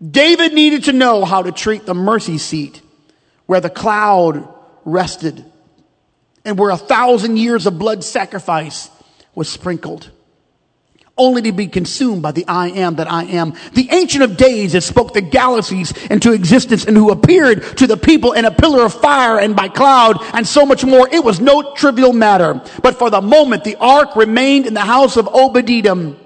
David 0.02 0.54
needed 0.54 0.86
to 0.86 0.94
know 0.94 1.26
how 1.26 1.44
to 1.44 1.52
treat 1.52 1.86
the 1.86 1.94
mercy 1.94 2.40
seat 2.40 2.82
where 3.52 3.60
the 3.60 3.70
cloud 3.70 4.48
rested 4.86 5.44
and 6.46 6.58
where 6.58 6.70
a 6.70 6.78
thousand 6.78 7.36
years 7.36 7.66
of 7.66 7.78
blood 7.78 8.02
sacrifice 8.02 8.90
was 9.36 9.50
sprinkled 9.50 10.10
only 11.18 11.42
to 11.42 11.52
be 11.52 11.68
consumed 11.68 12.22
by 12.22 12.32
the 12.32 12.46
I 12.48 12.70
am 12.70 12.96
that 12.96 13.12
I 13.12 13.26
am. 13.26 13.54
The 13.74 13.90
ancient 13.92 14.24
of 14.24 14.38
days 14.38 14.72
that 14.72 14.84
spoke 14.84 15.14
the 15.14 15.20
galaxies 15.20 15.92
into 16.08 16.32
existence 16.32 16.86
and 16.86 16.96
who 16.96 17.12
appeared 17.12 17.78
to 17.80 17.88
the 17.88 17.98
people 17.98 18.32
in 18.32 18.46
a 18.46 18.52
pillar 18.52 18.86
of 18.86 18.94
fire 18.94 19.38
and 19.38 19.54
by 19.54 19.68
cloud 19.68 20.24
and 20.34 20.48
so 20.48 20.66
much 20.66 20.86
more. 20.86 21.10
It 21.12 21.22
was 21.22 21.42
no 21.42 21.74
trivial 21.76 22.14
matter. 22.14 22.62
But 22.82 22.96
for 22.96 23.10
the 23.10 23.22
moment, 23.22 23.66
the 23.66 23.76
ark 23.76 24.16
remained 24.16 24.66
in 24.66 24.74
the 24.74 24.80
house 24.80 25.18
of 25.18 25.28
Obed-Edom. 25.28 26.18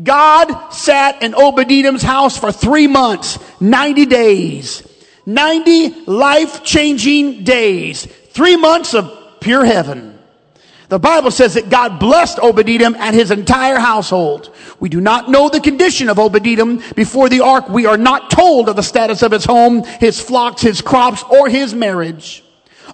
God 0.00 0.70
sat 0.70 1.24
in 1.24 1.34
Obed-Edom's 1.34 2.02
house 2.02 2.38
for 2.38 2.52
three 2.52 2.86
months, 2.86 3.36
90 3.60 4.06
days. 4.06 4.87
90 5.28 6.06
life 6.06 6.64
changing 6.64 7.44
days, 7.44 8.06
three 8.06 8.56
months 8.56 8.94
of 8.94 9.12
pure 9.40 9.62
heaven. 9.62 10.18
The 10.88 10.98
Bible 10.98 11.30
says 11.30 11.52
that 11.52 11.68
God 11.68 12.00
blessed 12.00 12.38
Obed-Edom 12.38 12.96
and 12.98 13.14
his 13.14 13.30
entire 13.30 13.78
household. 13.78 14.54
We 14.80 14.88
do 14.88 15.02
not 15.02 15.28
know 15.28 15.50
the 15.50 15.60
condition 15.60 16.08
of 16.08 16.18
Obed-Edom 16.18 16.82
before 16.96 17.28
the 17.28 17.42
ark. 17.42 17.68
We 17.68 17.84
are 17.84 17.98
not 17.98 18.30
told 18.30 18.70
of 18.70 18.76
the 18.76 18.82
status 18.82 19.22
of 19.22 19.32
his 19.32 19.44
home, 19.44 19.84
his 20.00 20.18
flocks, 20.18 20.62
his 20.62 20.80
crops, 20.80 21.22
or 21.24 21.50
his 21.50 21.74
marriage. 21.74 22.42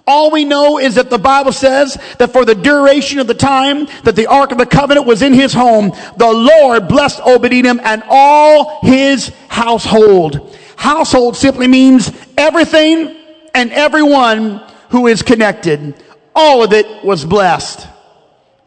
All 0.05 0.29
we 0.29 0.43
know 0.43 0.77
is 0.77 0.95
that 0.95 1.09
the 1.09 1.17
Bible 1.17 1.53
says 1.53 1.97
that 2.17 2.33
for 2.33 2.43
the 2.43 2.53
duration 2.53 3.19
of 3.19 3.27
the 3.27 3.33
time 3.33 3.87
that 4.03 4.17
the 4.17 4.27
Ark 4.27 4.51
of 4.51 4.57
the 4.57 4.65
Covenant 4.65 5.07
was 5.07 5.21
in 5.21 5.33
his 5.33 5.53
home, 5.53 5.93
the 6.17 6.33
Lord 6.33 6.89
blessed 6.89 7.21
Obed-Edom 7.25 7.79
and 7.81 8.03
all 8.09 8.81
his 8.81 9.31
household. 9.47 10.53
Household 10.77 11.35
simply 11.35 11.67
means 11.67 12.11
everything 12.37 13.15
and 13.53 13.71
everyone 13.71 14.61
who 14.89 15.07
is 15.07 15.21
connected. 15.21 15.95
All 16.35 16.63
of 16.63 16.73
it 16.73 17.03
was 17.03 17.25
blessed. 17.25 17.87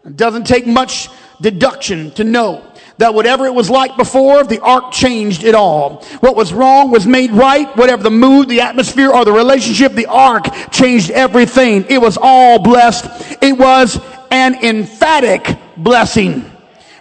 It 0.04 0.16
doesn't 0.16 0.46
take 0.46 0.66
much 0.66 1.08
deduction 1.40 2.10
to 2.12 2.24
know 2.24 2.64
that 2.98 3.14
whatever 3.14 3.46
it 3.46 3.54
was 3.54 3.70
like 3.70 3.96
before, 3.96 4.44
the 4.44 4.60
ark 4.60 4.90
changed 4.90 5.44
it 5.44 5.54
all. 5.54 6.04
What 6.20 6.34
was 6.34 6.52
wrong 6.52 6.90
was 6.90 7.06
made 7.06 7.30
right. 7.30 7.74
Whatever 7.76 8.02
the 8.02 8.10
mood, 8.10 8.48
the 8.48 8.60
atmosphere, 8.60 9.10
or 9.10 9.24
the 9.24 9.32
relationship, 9.32 9.92
the 9.92 10.06
ark 10.06 10.46
changed 10.72 11.10
everything. 11.10 11.84
It 11.88 11.98
was 11.98 12.18
all 12.20 12.58
blessed. 12.58 13.06
It 13.40 13.56
was 13.56 14.00
an 14.30 14.56
emphatic 14.64 15.56
blessing. 15.76 16.50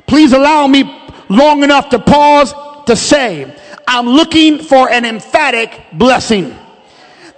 Please 0.06 0.34
allow 0.34 0.68
me 0.68 0.84
long 1.30 1.64
enough 1.64 1.90
to 1.90 2.00
pause 2.00 2.54
to 2.86 2.96
say, 2.96 3.54
I'm 3.88 4.06
looking 4.06 4.60
for 4.60 4.90
an 4.90 5.06
emphatic 5.06 5.82
blessing. 5.94 6.56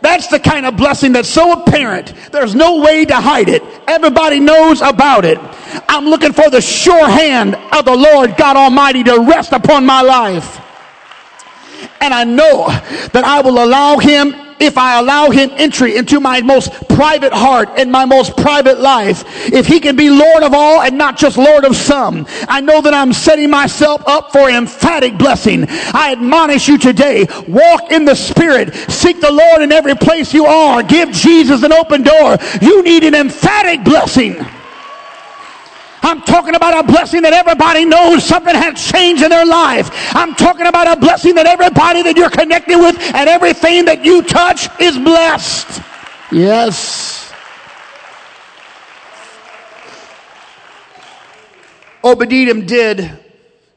That's 0.01 0.27
the 0.27 0.39
kind 0.39 0.65
of 0.65 0.77
blessing 0.77 1.11
that's 1.11 1.29
so 1.29 1.61
apparent, 1.61 2.13
there's 2.31 2.55
no 2.55 2.81
way 2.81 3.05
to 3.05 3.15
hide 3.15 3.49
it. 3.49 3.61
Everybody 3.87 4.39
knows 4.39 4.81
about 4.81 5.25
it. 5.25 5.37
I'm 5.87 6.05
looking 6.05 6.33
for 6.33 6.49
the 6.49 6.61
sure 6.61 7.07
hand 7.07 7.55
of 7.55 7.85
the 7.85 7.95
Lord 7.95 8.35
God 8.37 8.55
Almighty 8.55 9.03
to 9.03 9.19
rest 9.19 9.51
upon 9.51 9.85
my 9.85 10.01
life. 10.01 10.59
And 12.01 12.13
I 12.13 12.23
know 12.23 12.67
that 12.67 13.23
I 13.25 13.41
will 13.41 13.63
allow 13.63 13.97
Him 13.97 14.33
if 14.59 14.77
I 14.77 14.99
allow 14.99 15.29
him 15.29 15.49
entry 15.53 15.95
into 15.95 16.19
my 16.19 16.41
most 16.41 16.71
private 16.89 17.33
heart 17.33 17.69
and 17.77 17.91
my 17.91 18.05
most 18.05 18.35
private 18.35 18.79
life, 18.79 19.23
if 19.51 19.65
he 19.65 19.79
can 19.79 19.95
be 19.95 20.09
Lord 20.09 20.43
of 20.43 20.53
all 20.53 20.81
and 20.81 20.97
not 20.97 21.17
just 21.17 21.37
Lord 21.37 21.65
of 21.65 21.75
some, 21.75 22.27
I 22.47 22.61
know 22.61 22.81
that 22.81 22.93
I'm 22.93 23.13
setting 23.13 23.49
myself 23.49 24.03
up 24.07 24.31
for 24.31 24.49
emphatic 24.49 25.17
blessing. 25.17 25.65
I 25.69 26.11
admonish 26.11 26.67
you 26.67 26.77
today, 26.77 27.27
walk 27.47 27.91
in 27.91 28.05
the 28.05 28.15
Spirit, 28.15 28.73
seek 28.89 29.21
the 29.21 29.31
Lord 29.31 29.61
in 29.61 29.71
every 29.71 29.95
place 29.95 30.33
you 30.33 30.45
are, 30.45 30.83
give 30.83 31.11
Jesus 31.11 31.63
an 31.63 31.73
open 31.73 32.03
door. 32.03 32.37
You 32.61 32.83
need 32.83 33.03
an 33.03 33.15
emphatic 33.15 33.83
blessing. 33.83 34.45
I'm 36.09 36.21
talking 36.23 36.55
about 36.55 36.83
a 36.83 36.87
blessing 36.87 37.21
that 37.21 37.33
everybody 37.33 37.85
knows 37.85 38.23
something 38.23 38.55
has 38.55 38.83
changed 38.83 39.21
in 39.21 39.29
their 39.29 39.45
life. 39.45 39.91
I'm 40.15 40.33
talking 40.33 40.65
about 40.65 40.97
a 40.97 40.99
blessing 40.99 41.35
that 41.35 41.45
everybody 41.45 42.01
that 42.01 42.17
you're 42.17 42.31
connected 42.31 42.79
with 42.79 42.97
and 43.13 43.29
everything 43.29 43.85
that 43.85 44.03
you 44.03 44.23
touch 44.23 44.67
is 44.81 44.97
blessed. 44.97 45.81
Yes. 46.31 47.31
Obed-Edom 52.03 52.65
did 52.65 53.11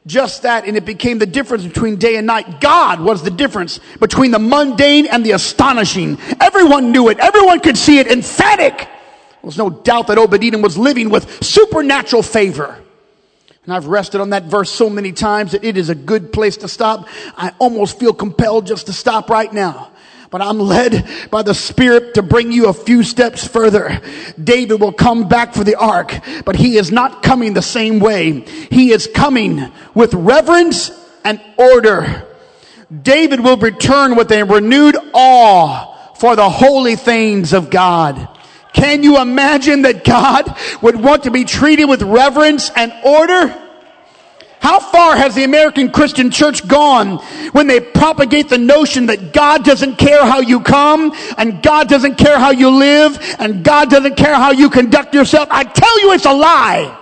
just 0.07 0.41
that 0.41 0.65
and 0.65 0.75
it 0.75 0.85
became 0.85 1.19
the 1.19 1.27
difference 1.27 1.65
between 1.65 1.97
day 1.97 2.15
and 2.15 2.25
night. 2.25 2.59
God 2.59 2.99
was 2.99 3.21
the 3.21 3.31
difference 3.31 3.79
between 3.99 4.31
the 4.31 4.39
mundane 4.39 5.05
and 5.05 5.23
the 5.23 5.31
astonishing. 5.31 6.17
Everyone 6.41 6.91
knew 6.91 7.09
it. 7.09 7.19
Everyone 7.19 7.59
could 7.59 7.77
see 7.77 7.99
it. 7.99 8.07
Emphatic. 8.07 8.89
There's 9.43 9.57
no 9.57 9.69
doubt 9.69 10.07
that 10.07 10.17
Obed-Edom 10.17 10.61
was 10.61 10.77
living 10.77 11.09
with 11.09 11.43
supernatural 11.43 12.23
favor. 12.23 12.79
And 13.65 13.73
I've 13.73 13.87
rested 13.87 14.21
on 14.21 14.31
that 14.31 14.45
verse 14.45 14.71
so 14.71 14.89
many 14.89 15.11
times 15.11 15.51
that 15.51 15.63
it 15.63 15.77
is 15.77 15.89
a 15.89 15.95
good 15.95 16.33
place 16.33 16.57
to 16.57 16.67
stop. 16.67 17.07
I 17.37 17.53
almost 17.59 17.99
feel 17.99 18.13
compelled 18.13 18.67
just 18.67 18.87
to 18.87 18.93
stop 18.93 19.29
right 19.29 19.51
now. 19.51 19.91
But 20.29 20.41
I'm 20.41 20.59
led 20.59 21.07
by 21.29 21.43
the 21.43 21.53
Spirit 21.53 22.15
to 22.15 22.23
bring 22.23 22.51
you 22.51 22.67
a 22.67 22.73
few 22.73 23.03
steps 23.03 23.45
further. 23.45 24.01
David 24.41 24.81
will 24.81 24.91
come 24.91 25.27
back 25.27 25.53
for 25.53 25.63
the 25.63 25.75
ark, 25.75 26.13
but 26.43 26.55
he 26.55 26.77
is 26.77 26.91
not 26.91 27.21
coming 27.21 27.53
the 27.53 27.61
same 27.61 27.99
way. 27.99 28.39
He 28.71 28.91
is 28.91 29.07
coming 29.13 29.71
with 29.93 30.13
reverence 30.13 30.89
and 31.23 31.39
order. 31.57 32.25
David 33.01 33.41
will 33.41 33.57
return 33.57 34.15
with 34.15 34.31
a 34.31 34.43
renewed 34.43 34.97
awe 35.13 36.13
for 36.15 36.35
the 36.35 36.49
holy 36.49 36.95
things 36.95 37.53
of 37.53 37.69
God. 37.69 38.27
Can 38.73 39.03
you 39.03 39.21
imagine 39.21 39.83
that 39.83 40.03
God 40.03 40.57
would 40.81 40.95
want 40.95 41.23
to 41.23 41.31
be 41.31 41.45
treated 41.45 41.85
with 41.85 42.01
reverence 42.01 42.71
and 42.75 42.91
order? 43.05 43.59
How 44.59 44.79
far 44.79 45.17
has 45.17 45.35
the 45.35 45.43
American 45.43 45.91
Christian 45.91 46.31
church 46.31 46.65
gone 46.67 47.17
when 47.51 47.67
they 47.67 47.81
propagate 47.81 48.47
the 48.47 48.57
notion 48.57 49.07
that 49.07 49.33
God 49.33 49.65
doesn't 49.65 49.97
care 49.97 50.25
how 50.25 50.39
you 50.39 50.61
come 50.61 51.11
and 51.37 51.61
God 51.61 51.89
doesn't 51.89 52.17
care 52.17 52.39
how 52.39 52.51
you 52.51 52.69
live 52.69 53.19
and 53.39 53.63
God 53.63 53.89
doesn't 53.89 54.15
care 54.15 54.33
how 54.33 54.51
you 54.51 54.69
conduct 54.69 55.13
yourself? 55.13 55.49
I 55.51 55.65
tell 55.65 56.01
you 56.01 56.13
it's 56.13 56.25
a 56.25 56.33
lie. 56.33 56.97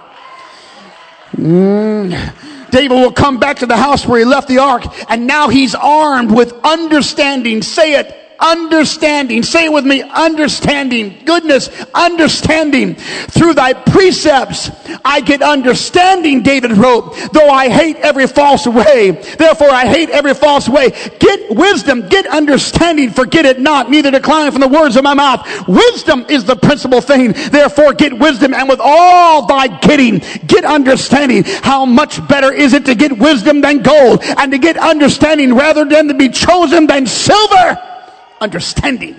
Mm. 1.34 2.70
David 2.72 2.96
will 2.96 3.12
come 3.12 3.40
back 3.40 3.58
to 3.58 3.68
the 3.68 3.78
house 3.78 4.08
where 4.08 4.18
he 4.20 4.26
left 4.26 4.48
the 4.48 4.58
ark 4.58 4.84
and 5.10 5.28
now 5.28 5.50
he's 5.50 5.76
armed 5.76 6.32
with 6.32 6.54
understanding. 6.64 7.62
Say 7.62 7.94
it 7.94 8.21
understanding. 8.42 9.44
Say 9.44 9.66
it 9.66 9.74
with 9.74 9.86
me, 9.86 10.02
understanding. 10.02 11.22
Goodness, 11.26 11.70
understanding. 11.94 12.96
Through 12.96 13.54
thy 13.54 13.74
precepts 13.74 14.72
I 15.06 15.22
get 15.22 15.42
understanding, 15.42 16.42
David 16.42 16.74
wrote, 16.74 17.16
though 17.32 17.50
I 17.50 17.70
hate 17.70 17.98
every 17.98 18.28
false 18.28 18.68
way. 18.68 19.12
Therefore 19.12 19.70
I 19.70 19.86
hate 19.86 20.10
every 20.10 20.34
false 20.34 20.68
way. 20.68 20.90
Get 21.20 21.56
wisdom, 21.56 22.08
get 22.10 22.26
understanding, 22.28 23.12
forget 23.12 23.46
it 23.46 23.60
not, 23.60 23.90
neither 23.90 24.12
decline 24.12 24.52
from 24.52 24.62
the 24.62 24.68
words 24.68 24.96
of 24.96 25.04
my 25.04 25.14
mouth. 25.14 25.48
Wisdom 25.68 26.26
is 26.30 26.44
the 26.46 26.56
principal 26.56 27.02
thing. 27.02 27.34
Therefore 27.52 27.94
get 27.94 28.18
wisdom 28.18 28.54
and 28.54 28.68
with 28.68 28.80
all 28.82 29.46
thy 29.46 29.68
getting, 29.68 30.20
get 30.48 30.66
understanding. 30.66 31.44
How 31.44 31.86
much 31.86 32.26
better 32.28 32.52
is 32.52 32.74
it 32.74 32.86
to 32.86 32.96
get 32.96 33.18
wisdom 33.18 33.62
than 33.62 33.82
gold 33.82 34.22
and 34.24 34.52
to 34.52 34.58
get 34.58 34.78
understanding 34.78 35.54
rather 35.54 35.86
than 35.86 36.08
to 36.08 36.14
be 36.14 36.30
chosen 36.30 36.88
than 36.88 37.06
silver? 37.06 37.91
Understanding. 38.42 39.16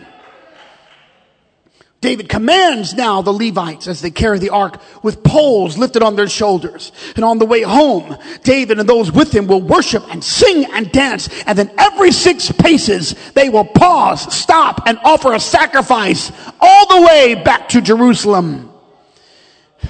David 2.02 2.28
commands 2.28 2.94
now 2.94 3.22
the 3.22 3.32
Levites 3.32 3.86
as 3.86 4.00
they 4.02 4.10
carry 4.10 4.40
the 4.40 4.50
ark 4.50 4.82
with 5.04 5.22
poles 5.22 5.78
lifted 5.78 6.02
on 6.02 6.16
their 6.16 6.28
shoulders. 6.28 6.90
And 7.14 7.24
on 7.24 7.38
the 7.38 7.46
way 7.46 7.62
home, 7.62 8.18
David 8.42 8.80
and 8.80 8.88
those 8.88 9.12
with 9.12 9.32
him 9.32 9.46
will 9.46 9.62
worship 9.62 10.02
and 10.10 10.22
sing 10.22 10.64
and 10.72 10.90
dance. 10.90 11.28
And 11.46 11.56
then 11.56 11.70
every 11.78 12.10
six 12.10 12.50
paces, 12.50 13.14
they 13.34 13.48
will 13.48 13.64
pause, 13.64 14.34
stop, 14.34 14.82
and 14.86 14.98
offer 15.04 15.32
a 15.32 15.38
sacrifice 15.38 16.32
all 16.60 16.86
the 16.88 17.06
way 17.06 17.36
back 17.36 17.68
to 17.70 17.80
Jerusalem. 17.80 18.72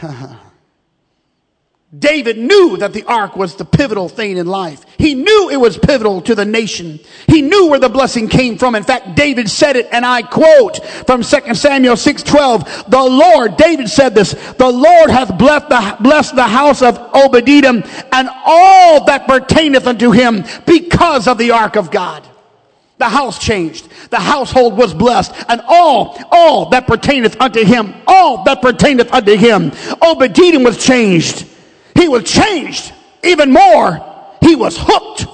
David 1.96 2.38
knew 2.38 2.78
that 2.78 2.94
the 2.94 3.04
ark 3.04 3.36
was 3.36 3.56
the 3.56 3.66
pivotal 3.66 4.08
thing 4.08 4.38
in 4.38 4.46
life. 4.46 4.86
He 4.96 5.14
knew 5.14 5.50
it 5.50 5.60
was 5.60 5.76
pivotal 5.76 6.22
to 6.22 6.34
the 6.34 6.46
nation. 6.46 6.98
He 7.26 7.42
knew 7.42 7.68
where 7.68 7.78
the 7.78 7.90
blessing 7.90 8.28
came 8.28 8.56
from. 8.56 8.74
In 8.74 8.82
fact, 8.82 9.14
David 9.14 9.50
said 9.50 9.76
it, 9.76 9.88
and 9.92 10.06
I 10.06 10.22
quote 10.22 10.82
from 11.06 11.22
2 11.22 11.54
Samuel 11.54 11.96
6:12, 11.96 12.88
"The 12.88 13.02
Lord, 13.02 13.58
David 13.58 13.90
said 13.90 14.14
this, 14.14 14.34
the 14.56 14.70
Lord 14.70 15.10
hath 15.10 15.36
blessed 15.36 15.68
the, 15.68 15.96
blessed 16.00 16.34
the 16.34 16.44
house 16.44 16.80
of 16.80 16.98
Obed-Edom 17.12 17.84
and 18.10 18.30
all 18.46 19.04
that 19.04 19.28
pertaineth 19.28 19.86
unto 19.86 20.12
him 20.12 20.44
because 20.64 21.28
of 21.28 21.36
the 21.36 21.50
ark 21.50 21.76
of 21.76 21.90
God." 21.90 22.22
The 22.96 23.08
house 23.10 23.38
changed. 23.38 23.88
The 24.08 24.20
household 24.20 24.78
was 24.78 24.94
blessed. 24.94 25.34
And 25.48 25.60
all, 25.68 26.18
all 26.30 26.70
that 26.70 26.86
pertaineth 26.86 27.38
unto 27.38 27.64
him, 27.64 27.92
all 28.06 28.44
that 28.44 28.62
pertaineth 28.62 29.12
unto 29.12 29.36
him. 29.36 29.72
Obed-Edom 30.00 30.62
was 30.62 30.82
changed. 30.82 31.46
He 31.94 32.08
was 32.08 32.24
changed 32.24 32.92
even 33.22 33.52
more. 33.52 34.00
He 34.40 34.56
was 34.56 34.76
hooked. 34.78 35.26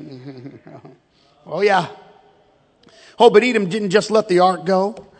oh, 1.46 1.60
yeah. 1.60 1.88
Obed 3.18 3.44
Edom 3.44 3.68
didn't 3.68 3.90
just 3.90 4.10
let 4.10 4.28
the 4.28 4.40
ark 4.40 4.64
go. 4.64 5.11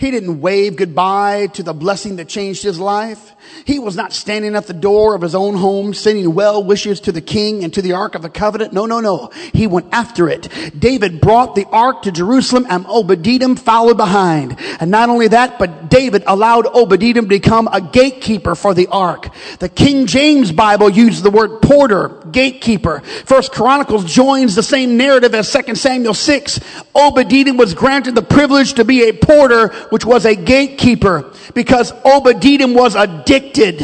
He 0.00 0.10
didn't 0.10 0.40
wave 0.40 0.76
goodbye 0.76 1.48
to 1.48 1.62
the 1.62 1.74
blessing 1.74 2.16
that 2.16 2.26
changed 2.26 2.62
his 2.62 2.80
life. 2.80 3.34
He 3.66 3.78
was 3.78 3.96
not 3.96 4.14
standing 4.14 4.56
at 4.56 4.66
the 4.66 4.72
door 4.72 5.14
of 5.14 5.20
his 5.20 5.34
own 5.34 5.56
home 5.56 5.92
sending 5.92 6.34
well 6.34 6.64
wishes 6.64 7.00
to 7.00 7.12
the 7.12 7.20
king 7.20 7.64
and 7.64 7.74
to 7.74 7.82
the 7.82 7.92
ark 7.92 8.14
of 8.14 8.22
the 8.22 8.30
covenant. 8.30 8.72
No, 8.72 8.86
no, 8.86 9.00
no. 9.00 9.30
He 9.52 9.66
went 9.66 9.88
after 9.92 10.26
it. 10.28 10.48
David 10.78 11.20
brought 11.20 11.54
the 11.54 11.66
ark 11.66 12.02
to 12.02 12.12
Jerusalem 12.12 12.66
and 12.70 12.86
Obed-Edom 12.88 13.56
followed 13.56 13.98
behind. 13.98 14.56
And 14.80 14.90
not 14.90 15.10
only 15.10 15.28
that, 15.28 15.58
but 15.58 15.90
David 15.90 16.24
allowed 16.26 16.66
Obed-Edom 16.66 17.26
to 17.26 17.28
become 17.28 17.68
a 17.70 17.82
gatekeeper 17.82 18.54
for 18.54 18.72
the 18.72 18.86
ark. 18.86 19.28
The 19.58 19.68
King 19.68 20.06
James 20.06 20.50
Bible 20.50 20.88
used 20.88 21.22
the 21.22 21.30
word 21.30 21.60
porter, 21.60 22.08
gatekeeper. 22.30 23.00
First 23.26 23.52
Chronicles 23.52 24.10
joins 24.10 24.54
the 24.54 24.62
same 24.62 24.96
narrative 24.96 25.34
as 25.34 25.52
2 25.52 25.74
Samuel 25.74 26.14
6. 26.14 26.60
Obed-Edom 26.94 27.58
was 27.58 27.74
granted 27.74 28.14
the 28.14 28.22
privilege 28.22 28.74
to 28.74 28.84
be 28.84 29.08
a 29.08 29.12
porter, 29.12 29.68
which 29.90 30.04
was 30.04 30.24
a 30.24 30.34
gatekeeper 30.34 31.32
because 31.54 31.92
Obed-Edom 32.04 32.74
was 32.74 32.94
addicted. 32.94 33.82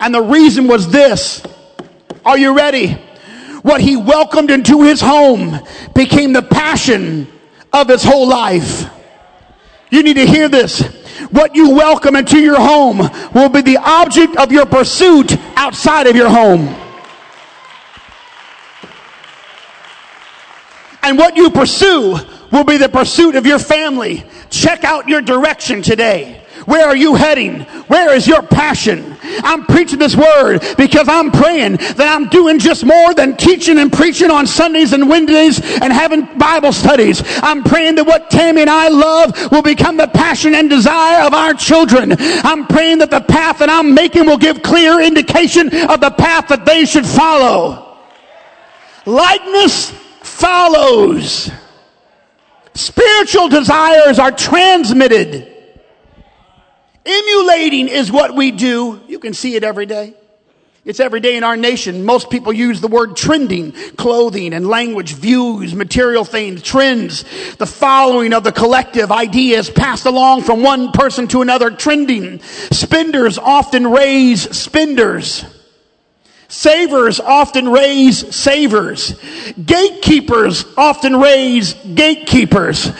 And 0.00 0.14
the 0.14 0.22
reason 0.22 0.66
was 0.66 0.90
this. 0.90 1.42
Are 2.24 2.36
you 2.36 2.56
ready? 2.56 2.98
What 3.62 3.80
he 3.80 3.96
welcomed 3.96 4.50
into 4.50 4.82
his 4.82 5.00
home 5.00 5.58
became 5.94 6.32
the 6.32 6.42
passion 6.42 7.28
of 7.72 7.88
his 7.88 8.02
whole 8.02 8.28
life. 8.28 8.90
You 9.90 10.02
need 10.02 10.14
to 10.14 10.26
hear 10.26 10.48
this. 10.48 10.82
What 11.30 11.54
you 11.54 11.70
welcome 11.70 12.16
into 12.16 12.38
your 12.38 12.60
home 12.60 12.98
will 13.32 13.48
be 13.48 13.62
the 13.62 13.78
object 13.78 14.36
of 14.36 14.52
your 14.52 14.66
pursuit 14.66 15.36
outside 15.56 16.06
of 16.06 16.16
your 16.16 16.28
home. 16.28 16.74
And 21.02 21.18
what 21.18 21.36
you 21.36 21.50
pursue 21.50 22.18
will 22.50 22.64
be 22.64 22.76
the 22.76 22.88
pursuit 22.88 23.36
of 23.36 23.46
your 23.46 23.58
family. 23.58 24.24
Check 24.54 24.84
out 24.84 25.08
your 25.08 25.20
direction 25.20 25.82
today. 25.82 26.40
Where 26.64 26.86
are 26.86 26.96
you 26.96 27.16
heading? 27.16 27.62
Where 27.88 28.14
is 28.14 28.26
your 28.26 28.40
passion? 28.40 29.16
I'm 29.42 29.66
preaching 29.66 29.98
this 29.98 30.14
word 30.14 30.60
because 30.78 31.08
I'm 31.08 31.32
praying 31.32 31.76
that 31.76 32.06
I'm 32.08 32.28
doing 32.28 32.60
just 32.60 32.84
more 32.84 33.12
than 33.14 33.36
teaching 33.36 33.78
and 33.78 33.92
preaching 33.92 34.30
on 34.30 34.46
Sundays 34.46 34.92
and 34.92 35.08
Wednesdays 35.08 35.58
and 35.58 35.92
having 35.92 36.38
Bible 36.38 36.72
studies. 36.72 37.20
I'm 37.42 37.64
praying 37.64 37.96
that 37.96 38.06
what 38.06 38.30
Tammy 38.30 38.60
and 38.60 38.70
I 38.70 38.88
love 38.88 39.50
will 39.50 39.62
become 39.62 39.96
the 39.96 40.06
passion 40.06 40.54
and 40.54 40.70
desire 40.70 41.26
of 41.26 41.34
our 41.34 41.54
children. 41.54 42.14
I'm 42.18 42.68
praying 42.68 42.98
that 42.98 43.10
the 43.10 43.22
path 43.22 43.58
that 43.58 43.68
I'm 43.68 43.92
making 43.92 44.26
will 44.26 44.38
give 44.38 44.62
clear 44.62 45.00
indication 45.00 45.66
of 45.90 46.00
the 46.00 46.12
path 46.12 46.46
that 46.48 46.64
they 46.64 46.84
should 46.84 47.06
follow. 47.06 47.98
Likeness 49.04 49.90
follows. 50.22 51.50
Spiritual 52.74 53.48
desires 53.48 54.18
are 54.18 54.32
transmitted. 54.32 55.50
Emulating 57.06 57.88
is 57.88 58.10
what 58.10 58.34
we 58.34 58.50
do. 58.50 59.00
You 59.06 59.18
can 59.18 59.34
see 59.34 59.54
it 59.56 59.64
every 59.64 59.86
day. 59.86 60.14
It's 60.84 61.00
every 61.00 61.20
day 61.20 61.36
in 61.36 61.44
our 61.44 61.56
nation. 61.56 62.04
Most 62.04 62.28
people 62.28 62.52
use 62.52 62.80
the 62.80 62.88
word 62.88 63.16
trending, 63.16 63.72
clothing 63.96 64.52
and 64.52 64.66
language, 64.68 65.14
views, 65.14 65.74
material 65.74 66.24
things, 66.24 66.62
trends, 66.62 67.24
the 67.56 67.66
following 67.66 68.34
of 68.34 68.44
the 68.44 68.52
collective 68.52 69.10
ideas 69.10 69.70
passed 69.70 70.04
along 70.04 70.42
from 70.42 70.62
one 70.62 70.92
person 70.92 71.26
to 71.28 71.40
another, 71.40 71.70
trending. 71.70 72.40
Spenders 72.40 73.38
often 73.38 73.86
raise 73.86 74.42
spenders. 74.54 75.46
Savers 76.54 77.18
often 77.18 77.68
raise 77.68 78.32
savers. 78.34 79.16
Gatekeepers 79.66 80.64
often 80.76 81.16
raise 81.16 81.74
gatekeepers. 81.74 82.92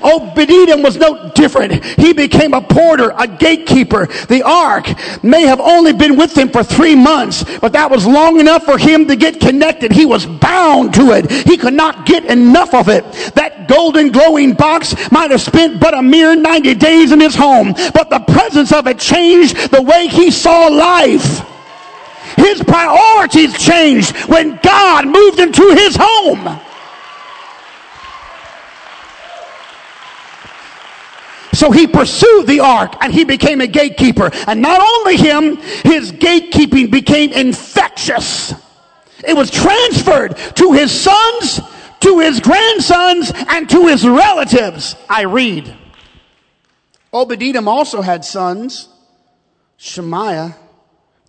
Obed-Edom 0.00 0.80
was 0.80 0.96
no 0.96 1.28
different. 1.34 1.84
He 1.84 2.12
became 2.12 2.54
a 2.54 2.62
porter, 2.62 3.12
a 3.18 3.26
gatekeeper. 3.26 4.06
The 4.06 4.44
ark 4.44 4.86
may 5.24 5.42
have 5.42 5.58
only 5.58 5.92
been 5.92 6.16
with 6.16 6.38
him 6.38 6.50
for 6.50 6.62
three 6.62 6.94
months, 6.94 7.44
but 7.58 7.72
that 7.72 7.90
was 7.90 8.06
long 8.06 8.38
enough 8.38 8.64
for 8.64 8.78
him 8.78 9.08
to 9.08 9.16
get 9.16 9.40
connected. 9.40 9.90
He 9.90 10.06
was 10.06 10.24
bound 10.24 10.94
to 10.94 11.10
it. 11.10 11.28
He 11.32 11.56
could 11.56 11.74
not 11.74 12.06
get 12.06 12.24
enough 12.26 12.74
of 12.74 12.88
it. 12.88 13.02
That 13.34 13.66
golden 13.68 14.12
glowing 14.12 14.54
box 14.54 14.94
might 15.10 15.32
have 15.32 15.40
spent 15.40 15.80
but 15.80 15.94
a 15.94 16.00
mere 16.00 16.36
90 16.36 16.76
days 16.76 17.10
in 17.10 17.18
his 17.18 17.34
home, 17.34 17.74
but 17.92 18.08
the 18.08 18.20
presence 18.20 18.72
of 18.72 18.86
it 18.86 19.00
changed 19.00 19.72
the 19.72 19.82
way 19.82 20.06
he 20.06 20.30
saw 20.30 20.68
life. 20.68 21.49
His 22.36 22.62
priorities 22.62 23.56
changed 23.58 24.16
when 24.28 24.58
God 24.62 25.06
moved 25.06 25.40
into 25.40 25.74
his 25.74 25.96
home. 25.98 26.60
so 31.60 31.70
he 31.70 31.86
pursued 31.86 32.46
the 32.46 32.60
ark 32.60 32.94
and 33.02 33.12
he 33.12 33.24
became 33.24 33.60
a 33.60 33.66
gatekeeper. 33.66 34.30
And 34.46 34.62
not 34.62 34.80
only 34.80 35.18
him, 35.18 35.56
his 35.56 36.10
gatekeeping 36.10 36.90
became 36.90 37.32
infectious. 37.32 38.54
It 39.28 39.36
was 39.36 39.50
transferred 39.50 40.38
to 40.56 40.72
his 40.72 40.90
sons, 40.90 41.60
to 42.00 42.18
his 42.20 42.40
grandsons, 42.40 43.30
and 43.48 43.68
to 43.68 43.88
his 43.88 44.06
relatives. 44.06 44.96
I 45.06 45.24
read. 45.24 45.76
Obadiah 47.12 47.62
also 47.68 48.00
had 48.00 48.24
sons 48.24 48.88
Shemaiah, 49.76 50.56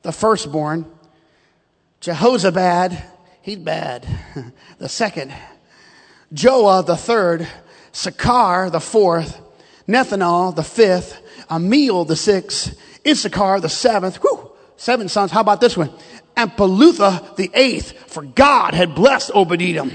the 0.01 0.11
firstborn, 0.11 0.85
Jehozabad, 2.01 3.01
he's 3.41 3.57
bad, 3.57 4.07
the 4.79 4.89
second, 4.89 5.33
Joah, 6.33 6.85
the 6.85 6.97
third, 6.97 7.47
Sakar, 7.93 8.71
the 8.71 8.79
fourth, 8.79 9.39
Nethanel, 9.87 10.55
the 10.55 10.63
fifth, 10.63 11.21
Ammiel, 11.49 12.07
the 12.07 12.15
sixth, 12.15 12.79
Issachar, 13.05 13.59
the 13.59 13.69
seventh, 13.69 14.17
whew, 14.17 14.51
seven 14.77 15.09
sons. 15.09 15.31
How 15.31 15.41
about 15.41 15.61
this 15.61 15.75
one? 15.75 15.91
And 16.35 16.51
Pelutha, 16.51 17.35
the 17.35 17.51
eighth, 17.53 17.91
for 18.11 18.23
God 18.23 18.73
had 18.73 18.95
blessed 18.95 19.31
Obadiah. 19.31 19.85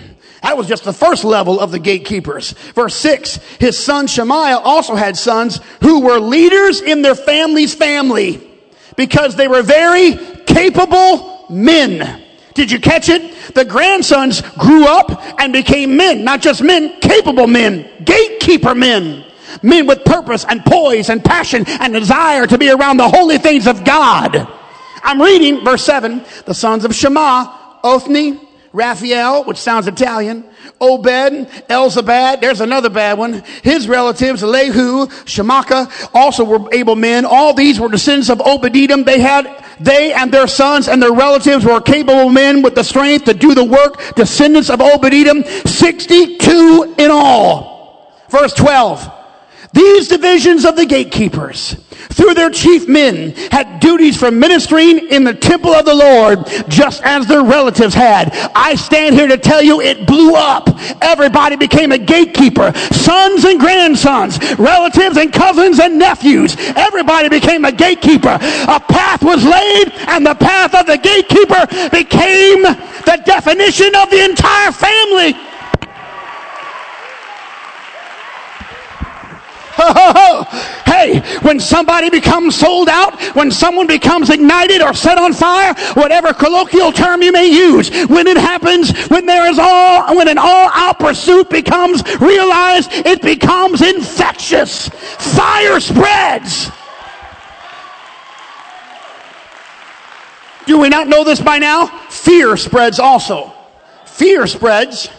That 0.43 0.57
was 0.57 0.69
just 0.69 0.85
the 0.85 0.93
first 0.93 1.25
level 1.25 1.59
of 1.59 1.73
the 1.73 1.79
gatekeepers. 1.79 2.53
Verse 2.75 2.95
6, 2.95 3.37
his 3.59 3.79
son 3.79 4.07
Shemaiah 4.07 4.59
also 4.59 4.95
had 4.95 5.17
sons 5.17 5.61
who 5.83 6.01
were 6.03 6.21
leaders 6.21 6.83
in 6.83 7.03
their 7.03 7.15
family's 7.15 7.75
family 7.75 8.56
because 8.97 9.37
they 9.37 9.49
were 9.49 9.63
very 9.63 10.17
capable 10.47 11.47
men. 11.49 12.23
Did 12.55 12.71
you 12.71 12.81
catch 12.81 13.09
it? 13.11 13.55
The 13.55 13.65
grandsons 13.65 14.41
grew 14.41 14.87
up 14.87 15.41
and 15.41 15.53
became 15.53 15.97
men, 15.97 16.25
not 16.25 16.41
just 16.41 16.63
men, 16.63 17.01
capable 17.01 17.47
men, 17.47 17.89
gatekeeper 18.05 18.75
men. 18.75 19.25
Men 19.63 19.87
with 19.87 20.05
purpose 20.05 20.45
and 20.49 20.65
poise 20.65 21.09
and 21.09 21.25
passion 21.25 21.65
and 21.67 21.93
desire 21.93 22.47
to 22.47 22.59
be 22.59 22.71
around 22.71 22.97
the 22.97 23.09
holy 23.09 23.39
things 23.39 23.67
of 23.67 23.85
God. 23.85 24.49
I'm 25.03 25.21
reading 25.21 25.65
verse 25.65 25.85
7. 25.85 26.25
The 26.47 26.55
sons 26.55 26.85
of 26.85 26.95
Shema, 26.95 27.81
Othni, 27.83 28.41
Raphael, 28.77 29.45
which 29.45 29.57
sounds 29.57 29.87
Italian, 29.87 30.45
Obed, 30.83 31.49
Elzabad, 31.71 32.43
there's 32.43 32.61
another 32.61 32.91
bad 32.91 33.17
one. 33.17 33.43
His 33.63 33.89
relatives, 33.89 34.43
Lehu, 34.43 35.07
Shemaka, 35.25 36.11
also 36.13 36.45
were 36.45 36.73
able 36.75 36.95
men. 36.95 37.25
All 37.25 37.55
these 37.55 37.81
were 37.81 37.89
descendants 37.89 38.29
of 38.29 38.43
Obadiah. 38.43 39.03
They 39.03 39.19
had, 39.19 39.65
they 39.81 40.13
and 40.13 40.31
their 40.31 40.47
sons 40.47 40.89
and 40.89 41.03
their 41.03 41.15
relatives 41.15 41.65
were 41.65 41.81
capable 41.81 42.29
men 42.29 42.61
with 42.61 42.75
the 42.75 42.85
strength 42.85 43.25
to 43.25 43.33
do 43.33 43.55
the 43.55 43.65
work. 43.65 44.15
Descendants 44.15 44.69
of 44.69 44.83
Obadiah, 44.83 45.43
62 45.67 46.95
in 46.99 47.11
all. 47.11 48.13
Verse 48.29 48.53
12. 48.53 49.11
These 49.73 50.09
divisions 50.09 50.67
of 50.67 50.77
the 50.77 50.85
gatekeepers, 50.85 51.77
through 52.17 52.33
their 52.33 52.51
chief 52.51 52.89
men, 52.89 53.33
had 53.53 53.79
duties 53.79 54.17
for 54.17 54.31
ministering 54.31 55.09
in 55.09 55.23
the 55.23 55.35
temple 55.35 55.73
of 55.73 55.85
the 55.85 55.95
Lord, 55.95 56.47
just 56.69 57.03
as 57.05 57.27
their 57.27 57.45
relatives 57.45 57.95
had. 57.95 58.31
I 58.55 58.75
stand 58.75 59.15
here 59.15 59.29
to 59.29 59.37
tell 59.37 59.63
you 59.63 59.83
it 59.83 60.07
blew 60.07 60.35
up. 60.35 60.71
Everybody 61.03 61.57
became 61.57 61.93
a 61.93 61.99
gatekeeper. 61.99 62.73
Sons 62.93 63.45
and 63.45 63.61
grandsons, 63.61 64.39
relatives 64.59 65.19
and 65.19 65.31
cousins 65.33 65.79
and 65.79 65.99
nephews. 65.99 66.57
Everybody 66.59 67.29
became 67.29 67.67
a 67.67 67.73
gatekeeper. 67.73 68.39
A 68.41 68.81
path 68.81 69.23
was 69.23 69.45
laid, 69.45 69.93
and 70.09 70.25
the 70.25 70.35
path 70.35 70.75
of 70.75 70.87
the 70.87 70.97
gatekeeper 70.97 71.67
became 71.91 72.63
the 72.63 73.23
definition 73.27 73.95
of 73.95 74.09
the 74.11 74.25
entire 74.25 74.73
family. 74.73 75.35
hey, 80.87 81.21
when 81.43 81.61
somebody 81.61 82.09
becomes 82.09 82.57
sold 82.57 82.89
out, 82.89 83.21
when 83.35 83.51
someone 83.51 83.87
becomes 83.87 84.31
ignited 84.31 84.81
or 84.81 84.95
set 84.95 85.19
on 85.19 85.35
fire, 85.35 85.75
whatever 85.95 86.33
colloquial 86.33 86.93
term 86.93 87.23
you 87.23 87.31
may 87.31 87.47
use, 87.47 87.91
when 88.07 88.27
it 88.27 88.39
happens, 88.39 88.97
when 89.09 89.27
there 89.27 89.51
is 89.51 89.59
all, 89.59 90.17
when 90.17 90.29
an 90.29 90.39
all-out 90.39 90.99
pursuit 90.99 91.51
becomes 91.51 92.03
realized, 92.21 92.91
it 92.91 93.21
becomes 93.21 93.83
infectious. 93.83 94.89
Fire 94.89 95.79
spreads. 95.79 96.71
Do 100.67 100.79
we 100.79 100.89
not 100.89 101.07
know 101.07 101.23
this 101.23 101.41
by 101.41 101.59
now? 101.59 101.87
Fear 102.09 102.57
spreads 102.57 102.99
also. 102.99 103.53
Fear 104.07 104.47
spreads. 104.47 105.11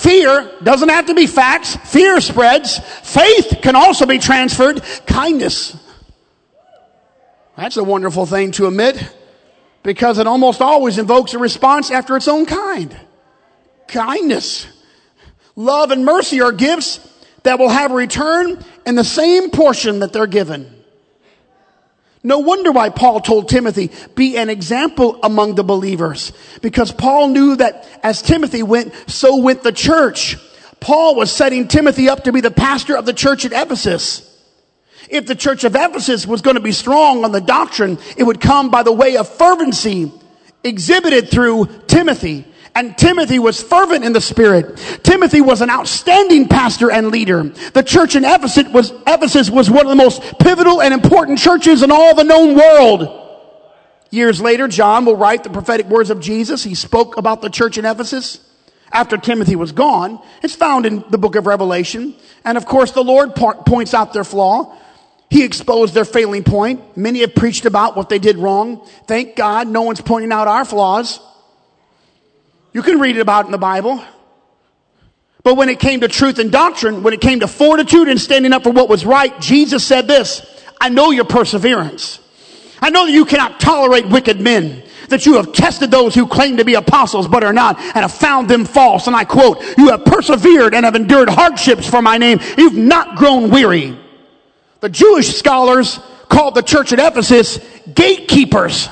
Fear 0.00 0.50
doesn't 0.62 0.88
have 0.88 1.06
to 1.06 1.14
be 1.14 1.26
facts. 1.26 1.76
Fear 1.76 2.22
spreads. 2.22 2.78
Faith 2.78 3.58
can 3.60 3.76
also 3.76 4.06
be 4.06 4.18
transferred. 4.18 4.82
Kindness. 5.04 5.76
That's 7.54 7.76
a 7.76 7.84
wonderful 7.84 8.24
thing 8.24 8.52
to 8.52 8.66
admit 8.66 9.14
because 9.82 10.16
it 10.16 10.26
almost 10.26 10.62
always 10.62 10.96
invokes 10.96 11.34
a 11.34 11.38
response 11.38 11.90
after 11.90 12.16
its 12.16 12.28
own 12.28 12.46
kind. 12.46 12.98
Kindness. 13.88 14.66
Love 15.54 15.90
and 15.90 16.02
mercy 16.02 16.40
are 16.40 16.52
gifts 16.52 17.06
that 17.42 17.58
will 17.58 17.68
have 17.68 17.90
a 17.90 17.94
return 17.94 18.64
in 18.86 18.94
the 18.94 19.04
same 19.04 19.50
portion 19.50 19.98
that 19.98 20.14
they're 20.14 20.26
given. 20.26 20.79
No 22.22 22.38
wonder 22.38 22.70
why 22.70 22.90
Paul 22.90 23.20
told 23.20 23.48
Timothy, 23.48 23.90
be 24.14 24.36
an 24.36 24.50
example 24.50 25.18
among 25.22 25.54
the 25.54 25.64
believers. 25.64 26.32
Because 26.60 26.92
Paul 26.92 27.28
knew 27.28 27.56
that 27.56 27.88
as 28.02 28.20
Timothy 28.20 28.62
went, 28.62 28.92
so 29.06 29.36
went 29.36 29.62
the 29.62 29.72
church. 29.72 30.36
Paul 30.80 31.14
was 31.14 31.30
setting 31.32 31.66
Timothy 31.66 32.08
up 32.08 32.24
to 32.24 32.32
be 32.32 32.40
the 32.40 32.50
pastor 32.50 32.96
of 32.96 33.06
the 33.06 33.14
church 33.14 33.44
at 33.44 33.52
Ephesus. 33.52 34.26
If 35.08 35.26
the 35.26 35.34
church 35.34 35.64
of 35.64 35.74
Ephesus 35.74 36.26
was 36.26 36.42
going 36.42 36.56
to 36.56 36.62
be 36.62 36.72
strong 36.72 37.24
on 37.24 37.32
the 37.32 37.40
doctrine, 37.40 37.98
it 38.16 38.22
would 38.22 38.40
come 38.40 38.70
by 38.70 38.82
the 38.82 38.92
way 38.92 39.16
of 39.16 39.28
fervency 39.28 40.12
exhibited 40.62 41.30
through 41.30 41.68
Timothy. 41.86 42.46
And 42.74 42.96
Timothy 42.96 43.38
was 43.38 43.62
fervent 43.62 44.04
in 44.04 44.12
the 44.12 44.20
spirit. 44.20 44.76
Timothy 45.02 45.40
was 45.40 45.60
an 45.60 45.70
outstanding 45.70 46.48
pastor 46.48 46.90
and 46.90 47.08
leader. 47.08 47.42
The 47.42 47.82
church 47.82 48.14
in 48.14 48.24
Ephesus 48.24 48.68
was, 48.68 48.92
Ephesus 49.06 49.50
was 49.50 49.68
one 49.70 49.86
of 49.86 49.90
the 49.90 49.96
most 49.96 50.22
pivotal 50.38 50.80
and 50.80 50.94
important 50.94 51.38
churches 51.38 51.82
in 51.82 51.90
all 51.90 52.14
the 52.14 52.22
known 52.22 52.54
world. 52.54 53.16
Years 54.10 54.40
later, 54.40 54.68
John 54.68 55.04
will 55.04 55.16
write 55.16 55.44
the 55.44 55.50
prophetic 55.50 55.86
words 55.86 56.10
of 56.10 56.20
Jesus. 56.20 56.64
He 56.64 56.74
spoke 56.74 57.16
about 57.16 57.42
the 57.42 57.50
church 57.50 57.78
in 57.78 57.84
Ephesus 57.84 58.38
after 58.92 59.16
Timothy 59.16 59.56
was 59.56 59.72
gone. 59.72 60.20
It's 60.42 60.56
found 60.56 60.86
in 60.86 61.04
the 61.10 61.18
book 61.18 61.36
of 61.36 61.46
Revelation. 61.46 62.14
And 62.44 62.56
of 62.56 62.66
course, 62.66 62.92
the 62.92 63.04
Lord 63.04 63.34
points 63.34 63.94
out 63.94 64.12
their 64.12 64.24
flaw. 64.24 64.76
He 65.28 65.44
exposed 65.44 65.94
their 65.94 66.04
failing 66.04 66.42
point. 66.42 66.96
Many 66.96 67.20
have 67.20 67.36
preached 67.36 67.66
about 67.66 67.96
what 67.96 68.08
they 68.08 68.18
did 68.18 68.36
wrong. 68.36 68.84
Thank 69.06 69.36
God 69.36 69.68
no 69.68 69.82
one's 69.82 70.00
pointing 70.00 70.32
out 70.32 70.48
our 70.48 70.64
flaws. 70.64 71.20
You 72.72 72.82
can 72.82 73.00
read 73.00 73.18
about 73.18 73.18
it 73.18 73.22
about 73.22 73.46
in 73.46 73.52
the 73.52 73.58
Bible. 73.58 74.04
But 75.42 75.56
when 75.56 75.68
it 75.68 75.80
came 75.80 76.00
to 76.00 76.08
truth 76.08 76.38
and 76.38 76.52
doctrine, 76.52 77.02
when 77.02 77.14
it 77.14 77.20
came 77.20 77.40
to 77.40 77.48
fortitude 77.48 78.08
and 78.08 78.20
standing 78.20 78.52
up 78.52 78.62
for 78.62 78.70
what 78.70 78.88
was 78.88 79.06
right, 79.06 79.38
Jesus 79.40 79.84
said 79.84 80.06
this, 80.06 80.46
I 80.80 80.88
know 80.90 81.10
your 81.10 81.24
perseverance. 81.24 82.20
I 82.80 82.90
know 82.90 83.06
that 83.06 83.12
you 83.12 83.24
cannot 83.24 83.60
tolerate 83.60 84.06
wicked 84.06 84.40
men, 84.40 84.82
that 85.08 85.26
you 85.26 85.34
have 85.34 85.52
tested 85.52 85.90
those 85.90 86.14
who 86.14 86.26
claim 86.26 86.58
to 86.58 86.64
be 86.64 86.74
apostles 86.74 87.28
but 87.28 87.44
are 87.44 87.52
not 87.52 87.78
and 87.78 87.96
have 87.96 88.12
found 88.12 88.48
them 88.48 88.64
false. 88.64 89.06
And 89.06 89.16
I 89.16 89.24
quote, 89.24 89.62
you 89.76 89.88
have 89.90 90.04
persevered 90.04 90.74
and 90.74 90.84
have 90.84 90.94
endured 90.94 91.28
hardships 91.28 91.88
for 91.88 92.02
my 92.02 92.18
name. 92.18 92.40
You've 92.56 92.76
not 92.76 93.16
grown 93.16 93.50
weary. 93.50 93.98
The 94.80 94.88
Jewish 94.88 95.36
scholars 95.36 96.00
called 96.28 96.54
the 96.54 96.62
church 96.62 96.92
at 96.92 96.98
Ephesus 96.98 97.58
gatekeepers. 97.92 98.88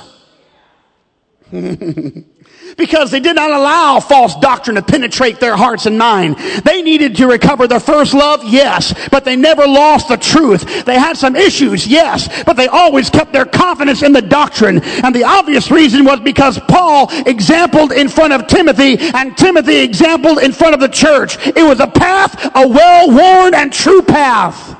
because 2.79 3.11
they 3.11 3.21
did 3.21 3.37
not 3.37 3.51
allow 3.51 4.01
false 4.01 4.35
doctrine 4.37 4.77
to 4.77 4.83
penetrate 4.83 5.41
their 5.41 5.57
hearts 5.57 5.85
and 5.85 5.99
mind. 5.99 6.39
They 6.65 6.81
needed 6.81 7.17
to 7.17 7.27
recover 7.27 7.67
their 7.67 7.81
first 7.81 8.15
love, 8.15 8.45
yes, 8.45 8.95
but 9.11 9.25
they 9.25 9.37
never 9.37 9.67
lost 9.67 10.09
the 10.09 10.17
truth. 10.17 10.87
They 10.87 10.99
had 10.99 11.17
some 11.17 11.37
issues, 11.37 11.87
yes, 11.87 12.45
but 12.45 12.55
they 12.55 12.69
always 12.69 13.11
kept 13.11 13.33
their 13.33 13.45
confidence 13.45 14.03
in 14.03 14.13
the 14.13 14.23
doctrine. 14.23 14.81
And 14.83 15.15
the 15.15 15.25
obvious 15.25 15.71
reason 15.71 16.05
was 16.05 16.21
because 16.21 16.59
Paul 16.61 17.11
exampled 17.27 17.93
in 17.93 18.09
front 18.09 18.33
of 18.33 18.47
Timothy 18.47 18.97
and 18.99 19.37
Timothy 19.37 19.79
exampled 19.79 20.39
in 20.39 20.53
front 20.53 20.75
of 20.75 20.81
the 20.81 20.89
church. 20.89 21.37
It 21.47 21.65
was 21.65 21.81
a 21.81 21.89
path, 21.89 22.51
a 22.55 22.67
well-worn 22.67 23.55
and 23.55 23.73
true 23.73 24.03
path. 24.03 24.77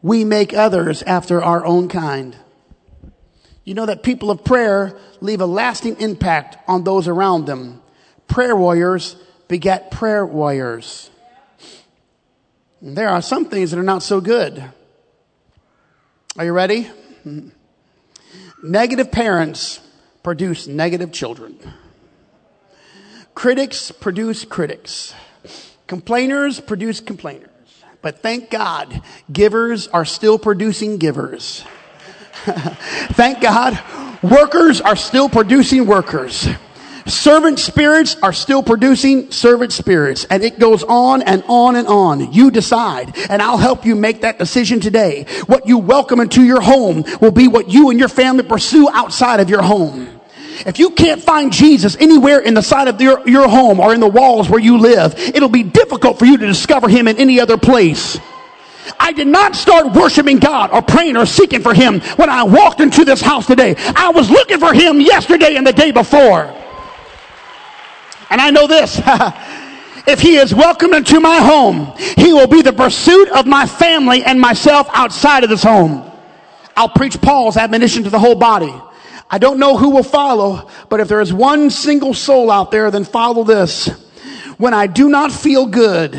We 0.00 0.24
make 0.24 0.54
others 0.54 1.02
after 1.02 1.42
our 1.42 1.64
own 1.66 1.88
kind. 1.88 2.36
You 3.68 3.74
know 3.74 3.84
that 3.84 4.02
people 4.02 4.30
of 4.30 4.44
prayer 4.44 4.96
leave 5.20 5.42
a 5.42 5.46
lasting 5.46 6.00
impact 6.00 6.56
on 6.66 6.84
those 6.84 7.06
around 7.06 7.44
them. 7.44 7.82
Prayer 8.26 8.56
warriors 8.56 9.14
beget 9.46 9.90
prayer 9.90 10.24
warriors. 10.24 11.10
There 12.80 13.10
are 13.10 13.20
some 13.20 13.44
things 13.44 13.70
that 13.70 13.78
are 13.78 13.82
not 13.82 14.02
so 14.02 14.22
good. 14.22 14.64
Are 16.38 16.46
you 16.46 16.54
ready? 16.54 16.90
Negative 18.62 19.12
parents 19.12 19.80
produce 20.22 20.66
negative 20.66 21.12
children. 21.12 21.58
Critics 23.34 23.90
produce 23.90 24.46
critics. 24.46 25.12
Complainers 25.86 26.58
produce 26.58 27.00
complainers. 27.00 27.50
But 28.00 28.22
thank 28.22 28.48
God, 28.48 29.02
givers 29.30 29.88
are 29.88 30.06
still 30.06 30.38
producing 30.38 30.96
givers. 30.96 31.66
thank 33.12 33.40
God, 33.40 33.78
workers 34.22 34.80
are 34.80 34.96
still 34.96 35.28
producing 35.28 35.86
workers. 35.86 36.48
Servant 37.08 37.58
spirits 37.58 38.16
are 38.22 38.34
still 38.34 38.62
producing 38.62 39.30
servant 39.32 39.72
spirits. 39.72 40.26
And 40.28 40.42
it 40.42 40.58
goes 40.58 40.82
on 40.82 41.22
and 41.22 41.42
on 41.48 41.76
and 41.76 41.88
on. 41.88 42.32
You 42.32 42.50
decide. 42.50 43.16
And 43.30 43.40
I'll 43.40 43.56
help 43.56 43.86
you 43.86 43.94
make 43.94 44.20
that 44.20 44.38
decision 44.38 44.80
today. 44.80 45.24
What 45.46 45.66
you 45.66 45.78
welcome 45.78 46.20
into 46.20 46.42
your 46.42 46.60
home 46.60 47.04
will 47.20 47.30
be 47.30 47.48
what 47.48 47.70
you 47.70 47.88
and 47.90 47.98
your 47.98 48.08
family 48.08 48.42
pursue 48.42 48.90
outside 48.90 49.40
of 49.40 49.48
your 49.48 49.62
home. 49.62 50.20
If 50.66 50.78
you 50.78 50.90
can't 50.90 51.22
find 51.22 51.52
Jesus 51.52 51.96
anywhere 51.98 52.40
in 52.40 52.54
the 52.54 52.62
side 52.62 52.88
of 52.88 53.00
your, 53.00 53.26
your 53.28 53.48
home 53.48 53.80
or 53.80 53.94
in 53.94 54.00
the 54.00 54.08
walls 54.08 54.50
where 54.50 54.60
you 54.60 54.78
live, 54.78 55.14
it'll 55.16 55.48
be 55.48 55.62
difficult 55.62 56.18
for 56.18 56.24
you 56.24 56.36
to 56.36 56.46
discover 56.46 56.88
Him 56.88 57.08
in 57.08 57.16
any 57.16 57.40
other 57.40 57.56
place. 57.56 58.18
I 58.98 59.12
did 59.12 59.26
not 59.26 59.56
start 59.56 59.92
worshiping 59.92 60.38
God 60.38 60.70
or 60.70 60.82
praying 60.82 61.16
or 61.16 61.26
seeking 61.26 61.62
for 61.62 61.74
Him 61.74 62.00
when 62.16 62.30
I 62.30 62.44
walked 62.44 62.80
into 62.80 63.04
this 63.04 63.20
house 63.20 63.46
today. 63.46 63.74
I 63.96 64.10
was 64.10 64.30
looking 64.30 64.58
for 64.58 64.72
Him 64.72 65.00
yesterday 65.00 65.56
and 65.56 65.66
the 65.66 65.72
day 65.72 65.90
before. 65.90 66.54
And 68.30 68.40
I 68.40 68.50
know 68.50 68.66
this. 68.66 69.00
if 70.06 70.20
he 70.20 70.36
is 70.36 70.54
welcomed 70.54 70.94
into 70.94 71.20
my 71.20 71.38
home, 71.38 71.92
he 72.16 72.32
will 72.32 72.46
be 72.46 72.62
the 72.62 72.72
pursuit 72.72 73.28
of 73.30 73.46
my 73.46 73.66
family 73.66 74.24
and 74.24 74.40
myself 74.40 74.88
outside 74.92 75.44
of 75.44 75.50
this 75.50 75.62
home. 75.62 76.10
I'll 76.76 76.88
preach 76.88 77.20
Paul's 77.20 77.56
admonition 77.56 78.04
to 78.04 78.10
the 78.10 78.18
whole 78.18 78.34
body. 78.34 78.74
I 79.30 79.38
don't 79.38 79.58
know 79.58 79.76
who 79.76 79.90
will 79.90 80.02
follow, 80.02 80.70
but 80.88 81.00
if 81.00 81.08
there 81.08 81.20
is 81.20 81.32
one 81.32 81.70
single 81.70 82.14
soul 82.14 82.50
out 82.50 82.70
there, 82.70 82.90
then 82.90 83.04
follow 83.04 83.44
this 83.44 83.90
when 84.58 84.74
I 84.74 84.88
do 84.88 85.08
not 85.08 85.30
feel 85.30 85.66
good 85.66 86.14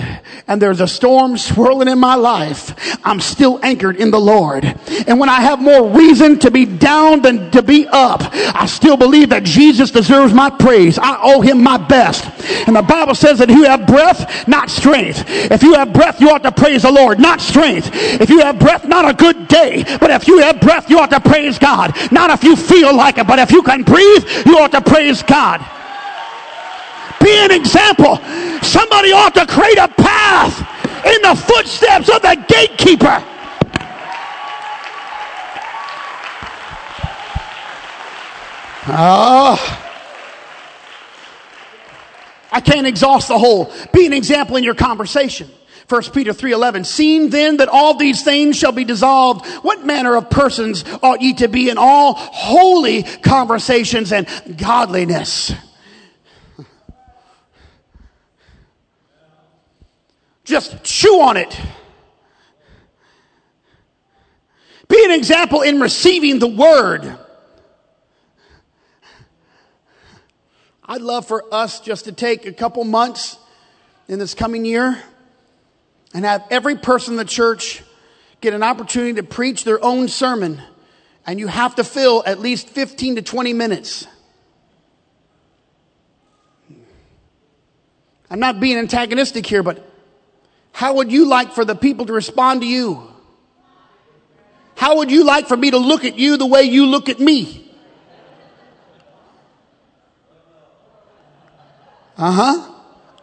and 0.48 0.62
there's 0.62 0.80
a 0.80 0.88
storm 0.88 1.38
swirling 1.38 1.90
in 1.90 2.00
my 2.00 2.16
life, 2.16 2.74
I'm 3.06 3.20
still 3.20 3.60
anchored 3.62 3.98
in 3.98 4.12
the 4.12 4.20
Lord. 4.20 4.64
And 5.08 5.20
when 5.20 5.28
I 5.28 5.42
have 5.42 5.62
more 5.62 5.90
reason 5.90 6.40
to 6.40 6.52
be 6.52 6.66
down 6.66 7.22
than 7.22 7.52
to 7.52 7.62
be 7.62 7.86
up, 7.88 8.22
I 8.24 8.66
still 8.66 8.96
believe 8.96 9.30
that 9.30 9.44
Jesus 9.44 9.92
deserves 9.92 10.34
my 10.34 10.50
praise. 10.50 10.98
I 10.98 11.20
owe 11.22 11.42
him 11.42 11.62
my 11.62 11.78
best. 11.78 12.26
And 12.66 12.76
the 12.76 12.82
Bible 12.82 13.14
says 13.14 13.40
that 13.40 13.50
you 13.50 13.66
have 13.66 13.86
breath, 13.86 14.48
not 14.48 14.70
strength. 14.70 15.26
If 15.28 15.62
you 15.62 15.74
have 15.74 15.92
breath, 15.92 16.22
you 16.22 16.30
ought 16.30 16.44
to 16.44 16.52
praise 16.52 16.84
the 16.84 16.92
Lord, 16.92 17.20
not 17.20 17.42
strength. 17.42 17.90
If 17.94 18.30
you 18.30 18.40
have 18.40 18.58
breath, 18.58 18.88
not 18.88 19.10
a 19.10 19.14
good 19.14 19.50
day, 19.50 19.84
but 20.00 20.12
if 20.12 20.28
you 20.30 20.40
have 20.40 20.62
breath, 20.62 20.90
you 20.90 20.98
ought 21.00 21.12
to 21.12 21.20
praise 21.20 21.60
God. 21.60 21.94
Not 22.10 22.30
if 22.30 22.46
you 22.46 22.56
feel 22.56 22.96
like 22.96 23.18
it, 23.18 23.28
but 23.28 23.40
if 23.40 23.52
you 23.52 23.62
can 23.64 23.84
breathe, 23.84 24.24
you 24.46 24.60
ought 24.60 24.72
to 24.72 24.82
praise 24.82 25.24
God. 25.24 25.60
Be 27.20 27.38
an 27.38 27.52
example. 27.52 28.18
Somebody 28.62 29.12
ought 29.12 29.34
to 29.36 29.46
create 29.46 29.78
a 29.78 29.88
path 29.88 30.60
in 31.06 31.22
the 31.22 31.36
footsteps 31.36 32.10
of 32.10 32.22
the 32.22 32.46
gatekeeper. 32.48 33.24
Oh. 38.92 39.86
I 42.52 42.62
can't 42.62 42.88
exhaust 42.88 43.28
the 43.28 43.38
whole. 43.38 43.72
Be 43.94 44.06
an 44.06 44.14
example 44.14 44.58
in 44.58 44.64
your 44.64 44.76
conversation. 44.76 45.50
1 45.88 46.14
Peter 46.14 46.34
3:11 46.34 46.86
Seeing 46.86 47.30
then 47.30 47.58
that 47.58 47.68
all 47.68 47.96
these 47.96 48.24
things 48.24 48.56
shall 48.56 48.72
be 48.72 48.84
dissolved 48.84 49.46
what 49.64 49.86
manner 49.86 50.16
of 50.16 50.30
persons 50.30 50.84
ought 51.02 51.22
ye 51.22 51.34
to 51.34 51.48
be 51.48 51.70
in 51.70 51.78
all 51.78 52.14
holy 52.14 53.04
conversations 53.04 54.12
and 54.12 54.28
godliness 54.58 55.52
Just 60.50 60.84
chew 60.84 61.22
on 61.22 61.38
it. 61.38 61.56
Be 64.88 65.06
an 65.06 65.12
example 65.12 65.62
in 65.62 65.80
receiving 65.80 66.40
the 66.40 66.48
word. 66.48 67.16
I'd 70.84 71.02
love 71.02 71.28
for 71.28 71.46
us 71.54 71.80
just 71.82 72.06
to 72.06 72.12
take 72.12 72.48
a 72.48 72.52
couple 72.52 72.84
months 72.84 73.38
in 74.08 74.18
this 74.18 74.34
coming 74.34 74.66
year 74.66 75.00
and 76.16 76.26
have 76.26 76.44
every 76.50 76.78
person 76.78 77.14
in 77.14 77.18
the 77.18 77.26
church 77.26 77.84
get 78.42 78.56
an 78.56 78.64
opportunity 78.64 79.14
to 79.22 79.24
preach 79.24 79.66
their 79.66 79.84
own 79.86 80.08
sermon. 80.08 80.60
And 81.28 81.40
you 81.40 81.46
have 81.46 81.76
to 81.76 81.84
fill 81.84 82.24
at 82.26 82.40
least 82.40 82.70
15 82.70 83.18
to 83.18 83.22
20 83.22 83.54
minutes. 83.54 84.08
I'm 88.32 88.40
not 88.40 88.60
being 88.60 88.80
antagonistic 88.80 89.46
here, 89.46 89.62
but 89.62 89.86
how 90.80 90.94
would 90.94 91.12
you 91.12 91.26
like 91.26 91.52
for 91.52 91.66
the 91.66 91.76
people 91.76 92.06
to 92.06 92.14
respond 92.14 92.62
to 92.62 92.66
you? 92.66 93.04
How 94.78 94.96
would 94.96 95.12
you 95.12 95.26
like 95.26 95.46
for 95.50 95.58
me 95.58 95.72
to 95.72 95.78
look 95.78 96.06
at 96.06 96.18
you 96.18 96.38
the 96.38 96.46
way 96.46 96.62
you 96.62 96.86
look 96.86 97.10
at 97.10 97.20
me? 97.20 97.70
Uh 102.18 102.32
huh. 102.32 102.72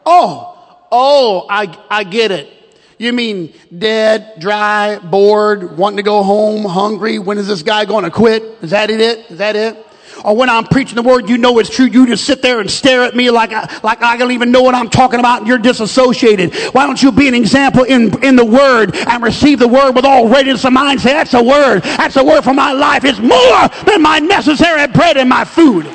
Oh, 0.05 0.87
oh, 0.93 1.47
I, 1.49 1.83
I 1.89 2.05
get 2.05 2.31
it. 2.31 2.53
You 2.99 3.15
mean 3.15 3.55
dead, 3.77 4.35
dry, 4.39 4.99
bored, 4.99 5.79
wanting 5.79 5.97
to 5.97 6.03
go 6.03 6.23
home, 6.23 6.63
hungry? 6.63 7.19
When 7.19 7.39
is 7.39 7.49
this 7.49 7.63
guy 7.63 7.87
going 7.87 8.05
to 8.05 8.11
quit? 8.11 8.43
Is 8.61 8.73
that 8.73 8.91
it? 8.91 9.31
Is 9.31 9.39
that 9.39 9.57
it? 9.57 9.86
Or 10.25 10.37
when 10.37 10.49
I'm 10.49 10.65
preaching 10.65 10.97
the 10.97 11.03
word, 11.03 11.29
you 11.29 11.39
know 11.39 11.59
it's 11.59 11.71
true. 11.71 11.87
You 11.87 12.07
just 12.07 12.25
sit 12.25 12.43
there 12.43 12.61
and 12.61 12.71
stare 12.71 13.03
at 13.03 13.15
me 13.15 13.31
like 13.31 13.53
I, 13.53 13.81
like 13.83 14.03
I 14.03 14.17
don't 14.17 14.33
even 14.33 14.51
know 14.51 14.63
what 14.63 14.75
I'm 14.75 14.89
talking 14.89 15.21
about 15.21 15.41
and 15.41 15.49
you're 15.49 15.59
disassociated. 15.59 16.55
Why 16.73 16.87
don't 16.87 17.03
you 17.03 17.13
be 17.13 17.29
an 17.29 17.35
example 17.35 17.85
in, 17.85 18.23
in 18.25 18.37
the 18.37 18.45
word 18.45 18.95
and 18.95 19.23
receive 19.23 19.59
the 19.59 19.69
word 19.69 19.93
with 19.93 20.05
all 20.05 20.29
readiness 20.29 20.65
of 20.65 20.73
mind? 20.73 21.01
Say, 21.01 21.13
that's 21.13 21.35
a 21.35 21.43
word. 21.43 21.83
That's 21.83 22.17
a 22.17 22.25
word 22.25 22.43
for 22.43 22.55
my 22.55 22.73
life. 22.73 23.05
It's 23.05 23.19
more 23.19 23.69
than 23.85 24.03
my 24.03 24.19
necessary 24.19 24.87
bread 24.89 25.17
and 25.17 25.29
my 25.29 25.45
food. 25.45 25.87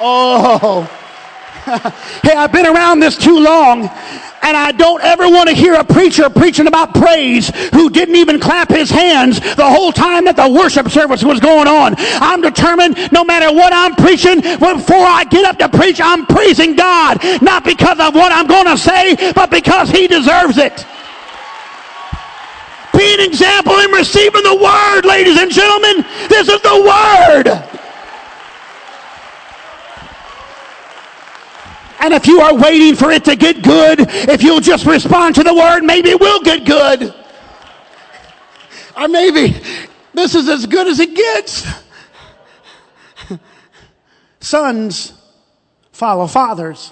Oh. 0.00 0.82
hey, 2.22 2.32
I've 2.32 2.52
been 2.52 2.66
around 2.66 3.00
this 3.00 3.18
too 3.18 3.38
long 3.38 3.90
and 4.42 4.56
I 4.56 4.72
don't 4.72 5.02
ever 5.02 5.28
want 5.28 5.48
to 5.48 5.54
hear 5.54 5.74
a 5.74 5.84
preacher 5.84 6.28
preaching 6.30 6.66
about 6.66 6.94
praise 6.94 7.48
who 7.70 7.90
didn't 7.90 8.16
even 8.16 8.40
clap 8.40 8.70
his 8.70 8.90
hands 8.90 9.40
the 9.56 9.68
whole 9.68 9.92
time 9.92 10.24
that 10.24 10.36
the 10.36 10.48
worship 10.48 10.88
service 10.88 11.22
was 11.22 11.40
going 11.40 11.68
on. 11.68 11.94
I'm 11.98 12.40
determined 12.40 13.12
no 13.12 13.24
matter 13.24 13.54
what 13.54 13.72
I'm 13.72 13.94
preaching, 13.94 14.40
before 14.40 15.06
I 15.06 15.24
get 15.28 15.44
up 15.44 15.58
to 15.58 15.68
preach, 15.68 16.00
I'm 16.00 16.26
praising 16.26 16.74
God. 16.74 17.18
Not 17.42 17.64
because 17.64 18.00
of 18.00 18.14
what 18.14 18.32
I'm 18.32 18.46
going 18.46 18.66
to 18.66 18.78
say, 18.78 19.32
but 19.32 19.50
because 19.50 19.90
He 19.90 20.06
deserves 20.06 20.58
it. 20.58 20.86
Be 22.96 23.14
an 23.14 23.20
example 23.20 23.78
in 23.78 23.90
receiving 23.92 24.42
the 24.42 24.56
word, 24.56 25.06
ladies 25.06 25.38
and 25.38 25.50
gentlemen. 25.50 26.04
This 26.28 26.48
is 26.48 26.60
the 26.60 26.80
word. 26.84 27.79
And 32.00 32.14
if 32.14 32.26
you 32.26 32.40
are 32.40 32.54
waiting 32.54 32.96
for 32.96 33.10
it 33.10 33.24
to 33.26 33.36
get 33.36 33.62
good, 33.62 34.00
if 34.00 34.42
you'll 34.42 34.60
just 34.60 34.86
respond 34.86 35.34
to 35.34 35.42
the 35.42 35.54
word, 35.54 35.82
maybe 35.82 36.08
it 36.08 36.18
will 36.18 36.40
get 36.40 36.64
good. 36.64 37.14
Or 38.96 39.06
maybe 39.06 39.60
this 40.14 40.34
is 40.34 40.48
as 40.48 40.64
good 40.64 40.88
as 40.88 40.98
it 40.98 41.14
gets. 41.14 41.66
Sons 44.40 45.12
follow 45.92 46.26
fathers. 46.26 46.90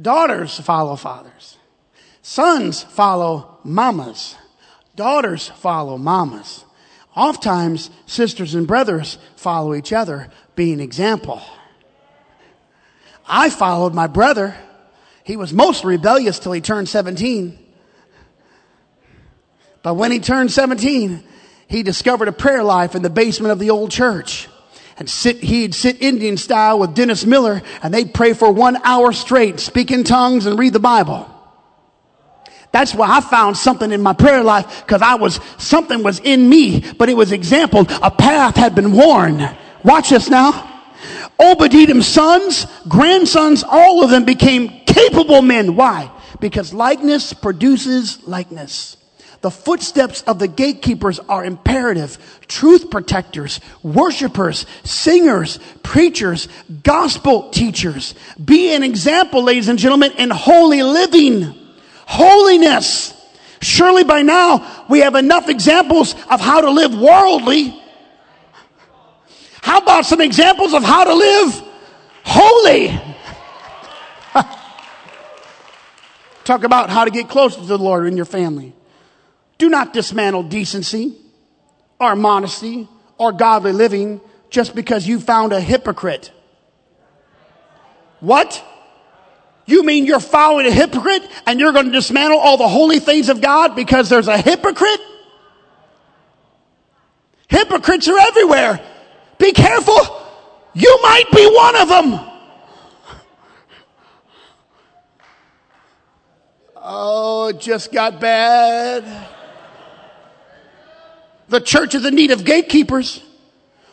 Daughters 0.00 0.60
follow 0.60 0.96
fathers. 0.96 1.56
Sons 2.20 2.82
follow 2.82 3.58
mamas. 3.64 4.36
Daughters 4.94 5.48
follow 5.48 5.96
mamas. 5.96 6.64
Oftentimes, 7.14 7.90
sisters 8.04 8.54
and 8.54 8.66
brothers 8.66 9.16
follow 9.36 9.74
each 9.74 9.94
other, 9.94 10.28
being 10.54 10.80
example. 10.80 11.40
I 13.26 13.50
followed 13.50 13.94
my 13.94 14.06
brother. 14.06 14.56
He 15.24 15.36
was 15.36 15.52
most 15.52 15.84
rebellious 15.84 16.38
till 16.38 16.52
he 16.52 16.60
turned 16.60 16.88
17. 16.88 17.58
But 19.82 19.94
when 19.94 20.12
he 20.12 20.20
turned 20.20 20.52
17, 20.52 21.22
he 21.68 21.82
discovered 21.82 22.28
a 22.28 22.32
prayer 22.32 22.62
life 22.62 22.94
in 22.94 23.02
the 23.02 23.10
basement 23.10 23.52
of 23.52 23.58
the 23.58 23.70
old 23.70 23.90
church. 23.90 24.48
And 24.98 25.10
sit, 25.10 25.38
he'd 25.38 25.74
sit 25.74 26.00
Indian 26.00 26.36
style 26.36 26.78
with 26.78 26.94
Dennis 26.94 27.26
Miller 27.26 27.60
and 27.82 27.92
they'd 27.92 28.14
pray 28.14 28.32
for 28.32 28.50
one 28.50 28.76
hour 28.84 29.12
straight, 29.12 29.60
speak 29.60 29.90
in 29.90 30.04
tongues 30.04 30.46
and 30.46 30.58
read 30.58 30.72
the 30.72 30.80
Bible. 30.80 31.30
That's 32.72 32.94
why 32.94 33.08
I 33.08 33.20
found 33.20 33.56
something 33.56 33.90
in 33.92 34.02
my 34.02 34.12
prayer 34.12 34.42
life 34.42 34.84
because 34.84 35.02
I 35.02 35.16
was, 35.16 35.40
something 35.58 36.02
was 36.02 36.20
in 36.20 36.48
me, 36.48 36.84
but 36.98 37.08
it 37.08 37.14
was 37.14 37.32
example. 37.32 37.86
A 38.02 38.10
path 38.10 38.56
had 38.56 38.74
been 38.74 38.92
worn. 38.92 39.48
Watch 39.82 40.10
this 40.10 40.30
now. 40.30 40.75
Obed-Edom's 41.38 42.06
sons, 42.06 42.66
grandsons, 42.88 43.62
all 43.62 44.02
of 44.02 44.10
them 44.10 44.24
became 44.24 44.68
capable 44.86 45.42
men. 45.42 45.76
Why? 45.76 46.10
Because 46.40 46.72
likeness 46.72 47.32
produces 47.32 48.26
likeness. 48.26 48.96
The 49.42 49.50
footsteps 49.50 50.22
of 50.22 50.38
the 50.38 50.48
gatekeepers 50.48 51.20
are 51.20 51.44
imperative. 51.44 52.40
Truth 52.48 52.90
protectors, 52.90 53.60
worshipers, 53.82 54.66
singers, 54.82 55.58
preachers, 55.82 56.48
gospel 56.82 57.50
teachers. 57.50 58.14
Be 58.42 58.74
an 58.74 58.82
example, 58.82 59.42
ladies 59.42 59.68
and 59.68 59.78
gentlemen, 59.78 60.12
in 60.12 60.30
holy 60.30 60.82
living. 60.82 61.54
Holiness. 62.06 63.12
Surely 63.60 64.04
by 64.04 64.22
now 64.22 64.84
we 64.88 65.00
have 65.00 65.14
enough 65.14 65.48
examples 65.48 66.14
of 66.30 66.40
how 66.40 66.62
to 66.62 66.70
live 66.70 66.98
worldly. 66.98 67.82
How 69.66 69.78
about 69.78 70.06
some 70.06 70.20
examples 70.20 70.74
of 70.74 70.84
how 70.84 71.02
to 71.02 71.12
live 71.12 71.60
holy? 72.22 73.00
Talk 76.44 76.62
about 76.62 76.88
how 76.88 77.04
to 77.04 77.10
get 77.10 77.28
closer 77.28 77.58
to 77.58 77.66
the 77.66 77.76
Lord 77.76 78.06
in 78.06 78.16
your 78.16 78.26
family. 78.26 78.74
Do 79.58 79.68
not 79.68 79.92
dismantle 79.92 80.44
decency 80.44 81.16
or 81.98 82.14
modesty 82.14 82.86
or 83.18 83.32
godly 83.32 83.72
living 83.72 84.20
just 84.50 84.72
because 84.72 85.04
you 85.04 85.18
found 85.18 85.52
a 85.52 85.60
hypocrite. 85.60 86.30
What? 88.20 88.64
You 89.66 89.82
mean 89.82 90.06
you're 90.06 90.20
following 90.20 90.66
a 90.66 90.70
hypocrite 90.70 91.28
and 91.44 91.58
you're 91.58 91.72
going 91.72 91.86
to 91.86 91.90
dismantle 91.90 92.38
all 92.38 92.56
the 92.56 92.68
holy 92.68 93.00
things 93.00 93.28
of 93.28 93.40
God 93.40 93.74
because 93.74 94.08
there's 94.08 94.28
a 94.28 94.38
hypocrite? 94.38 95.00
Hypocrites 97.48 98.06
are 98.06 98.16
everywhere. 98.16 98.92
Be 99.38 99.52
careful. 99.52 99.98
You 100.74 100.98
might 101.02 101.30
be 101.32 101.46
one 101.46 101.76
of 101.76 101.88
them. 101.88 102.20
Oh, 106.76 107.48
it 107.48 107.60
just 107.60 107.92
got 107.92 108.20
bad. 108.20 109.28
The 111.48 111.60
church 111.60 111.94
is 111.94 112.04
in 112.04 112.14
need 112.14 112.30
of 112.30 112.44
gatekeepers. 112.44 113.22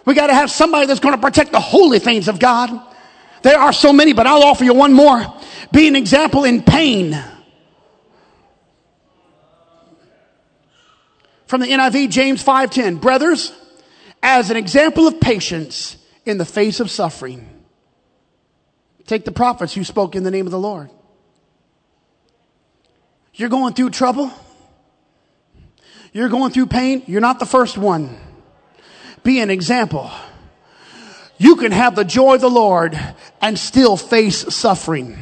We 0.06 0.14
got 0.14 0.28
to 0.28 0.34
have 0.34 0.52
somebody 0.52 0.86
that's 0.86 1.00
going 1.00 1.16
to 1.16 1.22
protect 1.22 1.52
the 1.52 1.60
holy 1.60 2.00
things 2.00 2.28
of 2.28 2.40
God. 2.40 2.70
There 3.42 3.60
are 3.60 3.74
so 3.74 3.94
many, 3.94 4.14
but 4.14 4.28
I'll 4.28 4.44
offer 4.44 4.64
you 4.64 4.74
one 4.74 4.94
more. 4.94 5.26
Be 5.72 5.88
an 5.88 5.96
example 5.96 6.44
in 6.44 6.62
pain. 6.62 7.18
From 11.48 11.62
the 11.62 11.68
NIV, 11.68 12.10
James 12.10 12.44
5:10. 12.44 13.00
Brothers, 13.00 13.54
as 14.24 14.50
an 14.50 14.56
example 14.56 15.06
of 15.06 15.20
patience 15.20 15.98
in 16.26 16.38
the 16.38 16.46
face 16.46 16.80
of 16.80 16.90
suffering. 16.90 17.48
Take 19.06 19.26
the 19.26 19.34
prophets 19.34 19.74
who 19.74 19.84
spoke 19.84 20.16
in 20.16 20.24
the 20.24 20.32
name 20.32 20.48
of 20.48 20.52
the 20.52 20.60
Lord. 20.60 20.90
You're 23.34 23.50
going 23.50 23.74
through 23.74 23.90
trouble. 23.90 24.32
You're 26.14 26.30
going 26.30 26.54
through 26.54 26.68
pain. 26.68 27.04
You're 27.06 27.22
not 27.22 27.40
the 27.40 27.46
first 27.46 27.78
one. 27.78 28.18
Be 29.24 29.42
an 29.42 29.50
example. 29.50 30.10
You 31.38 31.58
can 31.58 31.74
have 31.74 31.96
the 31.96 32.06
joy 32.06 32.36
of 32.36 32.42
the 32.42 32.50
Lord 32.50 32.98
and 33.42 33.60
still 33.60 33.98
face 33.98 34.56
suffering. 34.56 35.18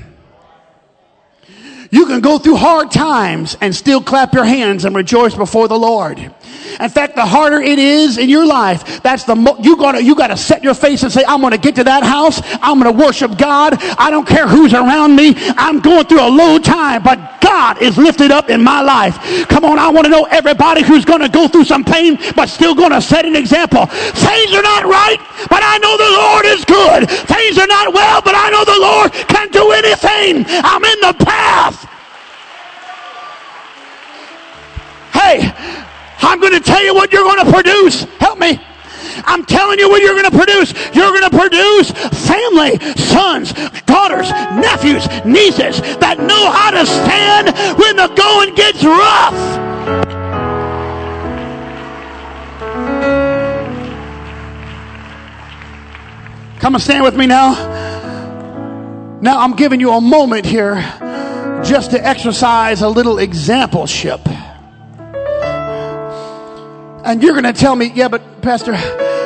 You 1.90 2.06
can 2.06 2.22
go 2.22 2.38
through 2.38 2.58
hard 2.58 2.92
times 2.92 3.58
and 3.60 3.76
still 3.76 4.02
clap 4.02 4.34
your 4.34 4.46
hands 4.46 4.86
and 4.86 4.96
rejoice 4.96 5.34
before 5.34 5.68
the 5.68 5.80
Lord. 5.80 6.34
In 6.80 6.90
fact, 6.90 7.16
the 7.16 7.26
harder 7.26 7.62
it 7.62 7.80
is 7.80 8.18
in 8.18 8.30
your 8.30 8.46
life, 8.46 9.02
that's 9.02 9.24
the 9.24 9.36
mo- 9.36 9.58
you 9.62 9.78
gotta 9.78 10.04
you 10.04 10.16
gotta 10.16 10.38
set 10.38 10.64
your 10.64 10.74
face 10.74 11.04
and 11.04 11.12
say, 11.12 11.24
"I'm 11.28 11.42
gonna 11.42 11.58
get 11.58 11.76
to 11.76 11.84
that 11.84 12.04
house. 12.04 12.42
I'm 12.62 12.80
gonna 12.80 12.92
worship 12.92 13.38
God. 13.38 13.82
I 13.98 14.10
don't 14.10 14.28
care 14.28 14.48
who's 14.48 14.74
around 14.74 15.16
me. 15.16 15.36
I'm 15.58 15.80
going 15.80 16.06
through 16.06 16.22
a 16.22 16.30
low 16.30 16.58
time, 16.60 17.04
but 17.04 17.20
God 17.42 17.82
is 17.82 17.98
lifted 17.98 18.32
up 18.32 18.50
in 18.50 18.64
my 18.64 18.82
life." 18.82 19.48
Come 19.48 19.66
on, 19.66 19.80
I 19.80 19.90
want 19.90 20.06
to 20.06 20.12
know 20.12 20.28
everybody 20.32 20.82
who's 20.84 21.06
gonna 21.06 21.30
go 21.30 21.48
through 21.48 21.66
some 21.66 21.84
pain, 21.84 22.18
but 22.36 22.50
still 22.50 22.76
gonna 22.76 23.02
set 23.02 23.26
an 23.26 23.36
example. 23.36 23.86
Things 23.86 24.54
are 24.54 24.62
not 24.62 24.86
right, 24.86 25.20
but 25.50 25.62
I 25.64 25.78
know 25.80 25.98
the 25.98 26.12
Lord 26.22 26.46
is 26.46 26.66
good. 26.66 27.10
Things 27.10 27.58
are 27.58 27.68
not 27.68 27.94
well, 27.94 28.22
but 28.22 28.36
I 28.36 28.50
know 28.50 28.64
the 28.66 28.80
Lord 28.80 29.12
can 29.28 29.50
do 29.52 29.72
anything. 29.72 30.46
I'm 30.64 30.84
in 30.84 31.00
the 31.02 31.14
path. 31.26 31.88
Hey, 35.14 35.52
I'm 36.22 36.40
going 36.40 36.54
to 36.54 36.60
tell 36.60 36.84
you 36.84 36.94
what 36.94 37.12
you're 37.12 37.24
going 37.24 37.46
to 37.46 37.52
produce. 37.52 38.04
Help 38.20 38.40
me. 38.40 38.60
I'm 39.26 39.46
telling 39.46 39.80
you 39.80 39.90
what 39.90 40.02
you're 40.02 40.14
going 40.14 40.30
to 40.30 40.38
produce. 40.38 40.74
You're 40.96 41.12
going 41.12 41.30
to 41.30 41.38
produce 41.38 41.92
family, 41.92 42.80
sons, 42.96 43.54
daughters, 43.86 44.30
nephews, 44.32 45.08
nieces 45.26 45.82
that 45.98 46.20
know 46.20 46.52
how 46.52 46.72
to 46.72 46.86
stand 46.86 47.48
when 47.78 47.96
the 47.98 48.08
going 48.16 48.56
gets 48.56 48.84
rough. 48.84 49.62
Come 56.60 56.76
and 56.76 56.84
stand 56.84 57.04
with 57.04 57.16
me 57.16 57.26
now. 57.26 59.20
Now 59.22 59.40
I'm 59.40 59.56
giving 59.56 59.80
you 59.80 59.92
a 59.92 60.02
moment 60.02 60.46
here 60.46 60.76
just 61.64 61.92
to 61.92 62.06
exercise 62.06 62.82
a 62.82 62.90
little 62.90 63.16
exampleship. 63.16 64.51
And 67.04 67.24
you're 67.24 67.34
going 67.34 67.52
to 67.52 67.60
tell 67.60 67.76
me, 67.76 67.92
yeah, 67.94 68.08
but 68.08 68.42
Pastor, 68.42 68.74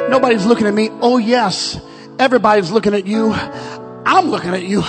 nobody's 0.09 0.45
looking 0.45 0.67
at 0.67 0.73
me. 0.73 0.89
Oh, 0.91 1.17
yes, 1.17 1.79
everybody's 2.17 2.71
looking 2.71 2.93
at 2.93 3.05
you. 3.05 3.33
I'm 3.33 4.29
looking 4.29 4.51
at 4.51 4.63
you. 4.63 4.81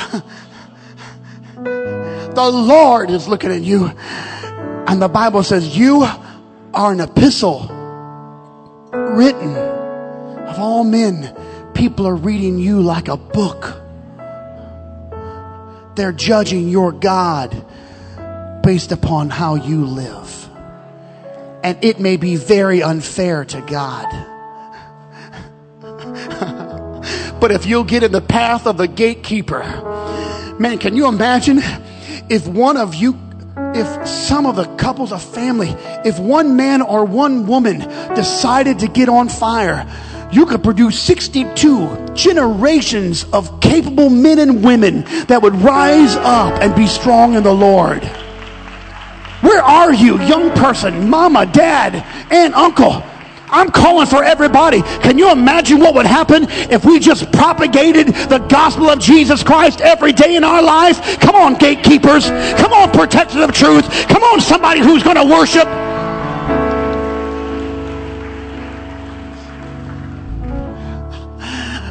the 1.54 2.50
Lord 2.52 3.10
is 3.10 3.26
looking 3.26 3.50
at 3.50 3.62
you. 3.62 3.86
And 4.86 5.02
the 5.02 5.08
Bible 5.08 5.42
says, 5.42 5.76
You 5.76 6.06
are 6.74 6.92
an 6.92 7.00
epistle 7.00 7.68
written 8.92 9.56
of 9.56 10.58
all 10.58 10.84
men. 10.84 11.34
People 11.74 12.06
are 12.06 12.14
reading 12.14 12.58
you 12.58 12.82
like 12.82 13.08
a 13.08 13.16
book. 13.16 13.82
They're 15.96 16.12
judging 16.12 16.68
your 16.68 16.92
God 16.92 17.64
based 18.62 18.92
upon 18.92 19.30
how 19.30 19.54
you 19.56 19.86
live. 19.86 20.45
And 21.66 21.84
it 21.84 21.98
may 21.98 22.16
be 22.16 22.36
very 22.36 22.80
unfair 22.80 23.44
to 23.44 23.60
God. 23.62 24.06
but 27.40 27.50
if 27.50 27.66
you'll 27.66 27.82
get 27.82 28.04
in 28.04 28.12
the 28.12 28.20
path 28.20 28.68
of 28.68 28.76
the 28.76 28.86
gatekeeper, 28.86 29.64
man, 30.60 30.78
can 30.78 30.94
you 30.94 31.08
imagine 31.08 31.58
if 32.30 32.46
one 32.46 32.76
of 32.76 32.94
you 32.94 33.18
if 33.74 34.06
some 34.06 34.46
of 34.46 34.54
the 34.54 34.66
couples 34.76 35.10
of 35.10 35.20
family, 35.20 35.74
if 36.04 36.20
one 36.20 36.54
man 36.54 36.82
or 36.82 37.04
one 37.04 37.48
woman 37.48 37.80
decided 38.14 38.78
to 38.78 38.86
get 38.86 39.08
on 39.08 39.28
fire, 39.28 39.92
you 40.30 40.46
could 40.46 40.62
produce 40.62 41.00
62 41.00 42.14
generations 42.14 43.24
of 43.32 43.60
capable 43.60 44.08
men 44.08 44.38
and 44.38 44.62
women 44.62 45.00
that 45.26 45.42
would 45.42 45.56
rise 45.56 46.14
up 46.14 46.62
and 46.62 46.76
be 46.76 46.86
strong 46.86 47.34
in 47.34 47.42
the 47.42 47.52
Lord. 47.52 48.08
Where 49.46 49.62
are 49.62 49.94
you, 49.94 50.20
young 50.22 50.50
person, 50.50 51.08
mama, 51.08 51.46
dad, 51.46 51.94
and 52.32 52.52
uncle? 52.52 53.00
I'm 53.48 53.70
calling 53.70 54.08
for 54.08 54.24
everybody. 54.24 54.82
Can 54.82 55.18
you 55.18 55.30
imagine 55.30 55.78
what 55.78 55.94
would 55.94 56.04
happen 56.04 56.46
if 56.48 56.84
we 56.84 56.98
just 56.98 57.30
propagated 57.30 58.08
the 58.08 58.38
gospel 58.38 58.90
of 58.90 58.98
Jesus 58.98 59.44
Christ 59.44 59.80
every 59.80 60.12
day 60.12 60.34
in 60.34 60.42
our 60.42 60.60
life? 60.60 61.20
Come 61.20 61.36
on, 61.36 61.54
gatekeepers. 61.54 62.28
Come 62.58 62.72
on, 62.72 62.90
protectors 62.90 63.40
of 63.40 63.52
truth. 63.52 63.88
Come 64.08 64.24
on, 64.24 64.40
somebody 64.40 64.80
who's 64.80 65.04
going 65.04 65.16
to 65.16 65.24
worship. 65.24 65.85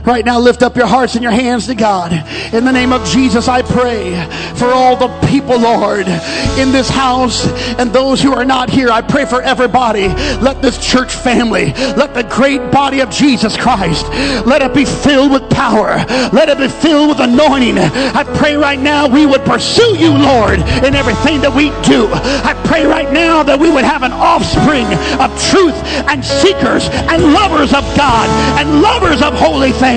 Right 0.05 0.23
now, 0.23 0.39
lift 0.39 0.61
up 0.61 0.75
your 0.75 0.85
hearts 0.85 1.15
and 1.15 1.23
your 1.23 1.31
hands 1.31 1.65
to 1.67 1.75
God. 1.75 2.11
In 2.53 2.63
the 2.63 2.71
name 2.71 2.93
of 2.93 3.03
Jesus, 3.07 3.47
I 3.47 3.63
pray 3.63 4.13
for 4.55 4.67
all 4.67 4.95
the 4.95 5.07
people, 5.27 5.59
Lord, 5.59 6.07
in 6.07 6.71
this 6.71 6.89
house 6.89 7.47
and 7.79 7.91
those 7.91 8.21
who 8.21 8.31
are 8.31 8.45
not 8.45 8.69
here. 8.69 8.89
I 8.89 9.01
pray 9.01 9.25
for 9.25 9.41
everybody. 9.41 10.07
Let 10.07 10.61
this 10.61 10.77
church 10.77 11.13
family, 11.13 11.73
let 11.97 12.13
the 12.13 12.23
great 12.23 12.71
body 12.71 12.99
of 12.99 13.09
Jesus 13.09 13.57
Christ, 13.57 14.07
let 14.45 14.61
it 14.61 14.75
be 14.75 14.85
filled 14.85 15.31
with 15.31 15.49
power. 15.49 15.97
Let 16.31 16.49
it 16.49 16.59
be 16.59 16.67
filled 16.67 17.09
with 17.09 17.19
anointing. 17.19 17.79
I 17.79 18.23
pray 18.37 18.55
right 18.55 18.79
now 18.79 19.07
we 19.07 19.25
would 19.25 19.43
pursue 19.43 19.97
you, 19.97 20.11
Lord, 20.11 20.59
in 20.59 20.93
everything 20.93 21.41
that 21.41 21.53
we 21.53 21.69
do. 21.81 22.07
I 22.13 22.53
pray 22.65 22.85
right 22.85 23.11
now 23.11 23.41
that 23.41 23.59
we 23.59 23.71
would 23.71 23.85
have 23.85 24.03
an 24.03 24.13
offspring 24.13 24.85
of 25.19 25.33
truth 25.49 25.75
and 26.05 26.23
seekers 26.23 26.87
and 27.09 27.33
lovers 27.33 27.73
of 27.73 27.83
God 27.97 28.29
and 28.59 28.81
lovers 28.81 29.21
of 29.21 29.33
holy 29.33 29.71
things. 29.71 29.94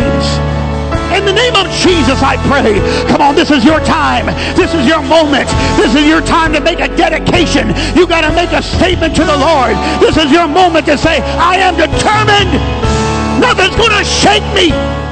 In 1.16 1.24
the 1.24 1.32
name 1.32 1.57
of 1.57 1.66
Jesus, 1.72 2.22
I 2.22 2.36
pray. 2.46 2.78
Come 3.09 3.22
on, 3.22 3.34
this 3.34 3.51
is 3.51 3.64
your 3.64 3.80
time. 3.80 4.26
This 4.55 4.74
is 4.74 4.86
your 4.86 5.03
moment. 5.03 5.49
This 5.76 5.94
is 5.94 6.07
your 6.07 6.20
time 6.20 6.53
to 6.53 6.61
make 6.61 6.80
a 6.80 6.88
dedication. 6.96 7.74
You 7.96 8.07
got 8.07 8.22
to 8.22 8.32
make 8.34 8.53
a 8.53 8.62
statement 8.62 9.16
to 9.16 9.24
the 9.24 9.36
Lord. 9.36 9.74
This 10.01 10.16
is 10.16 10.30
your 10.30 10.46
moment 10.46 10.86
to 10.86 10.99
say, 10.99 11.20
I 11.22 11.57
am 11.57 11.74
determined. 11.74 12.53
Nothing's 13.40 13.76
going 13.76 13.96
to 13.96 14.05
shake 14.05 14.46
me. 14.55 15.08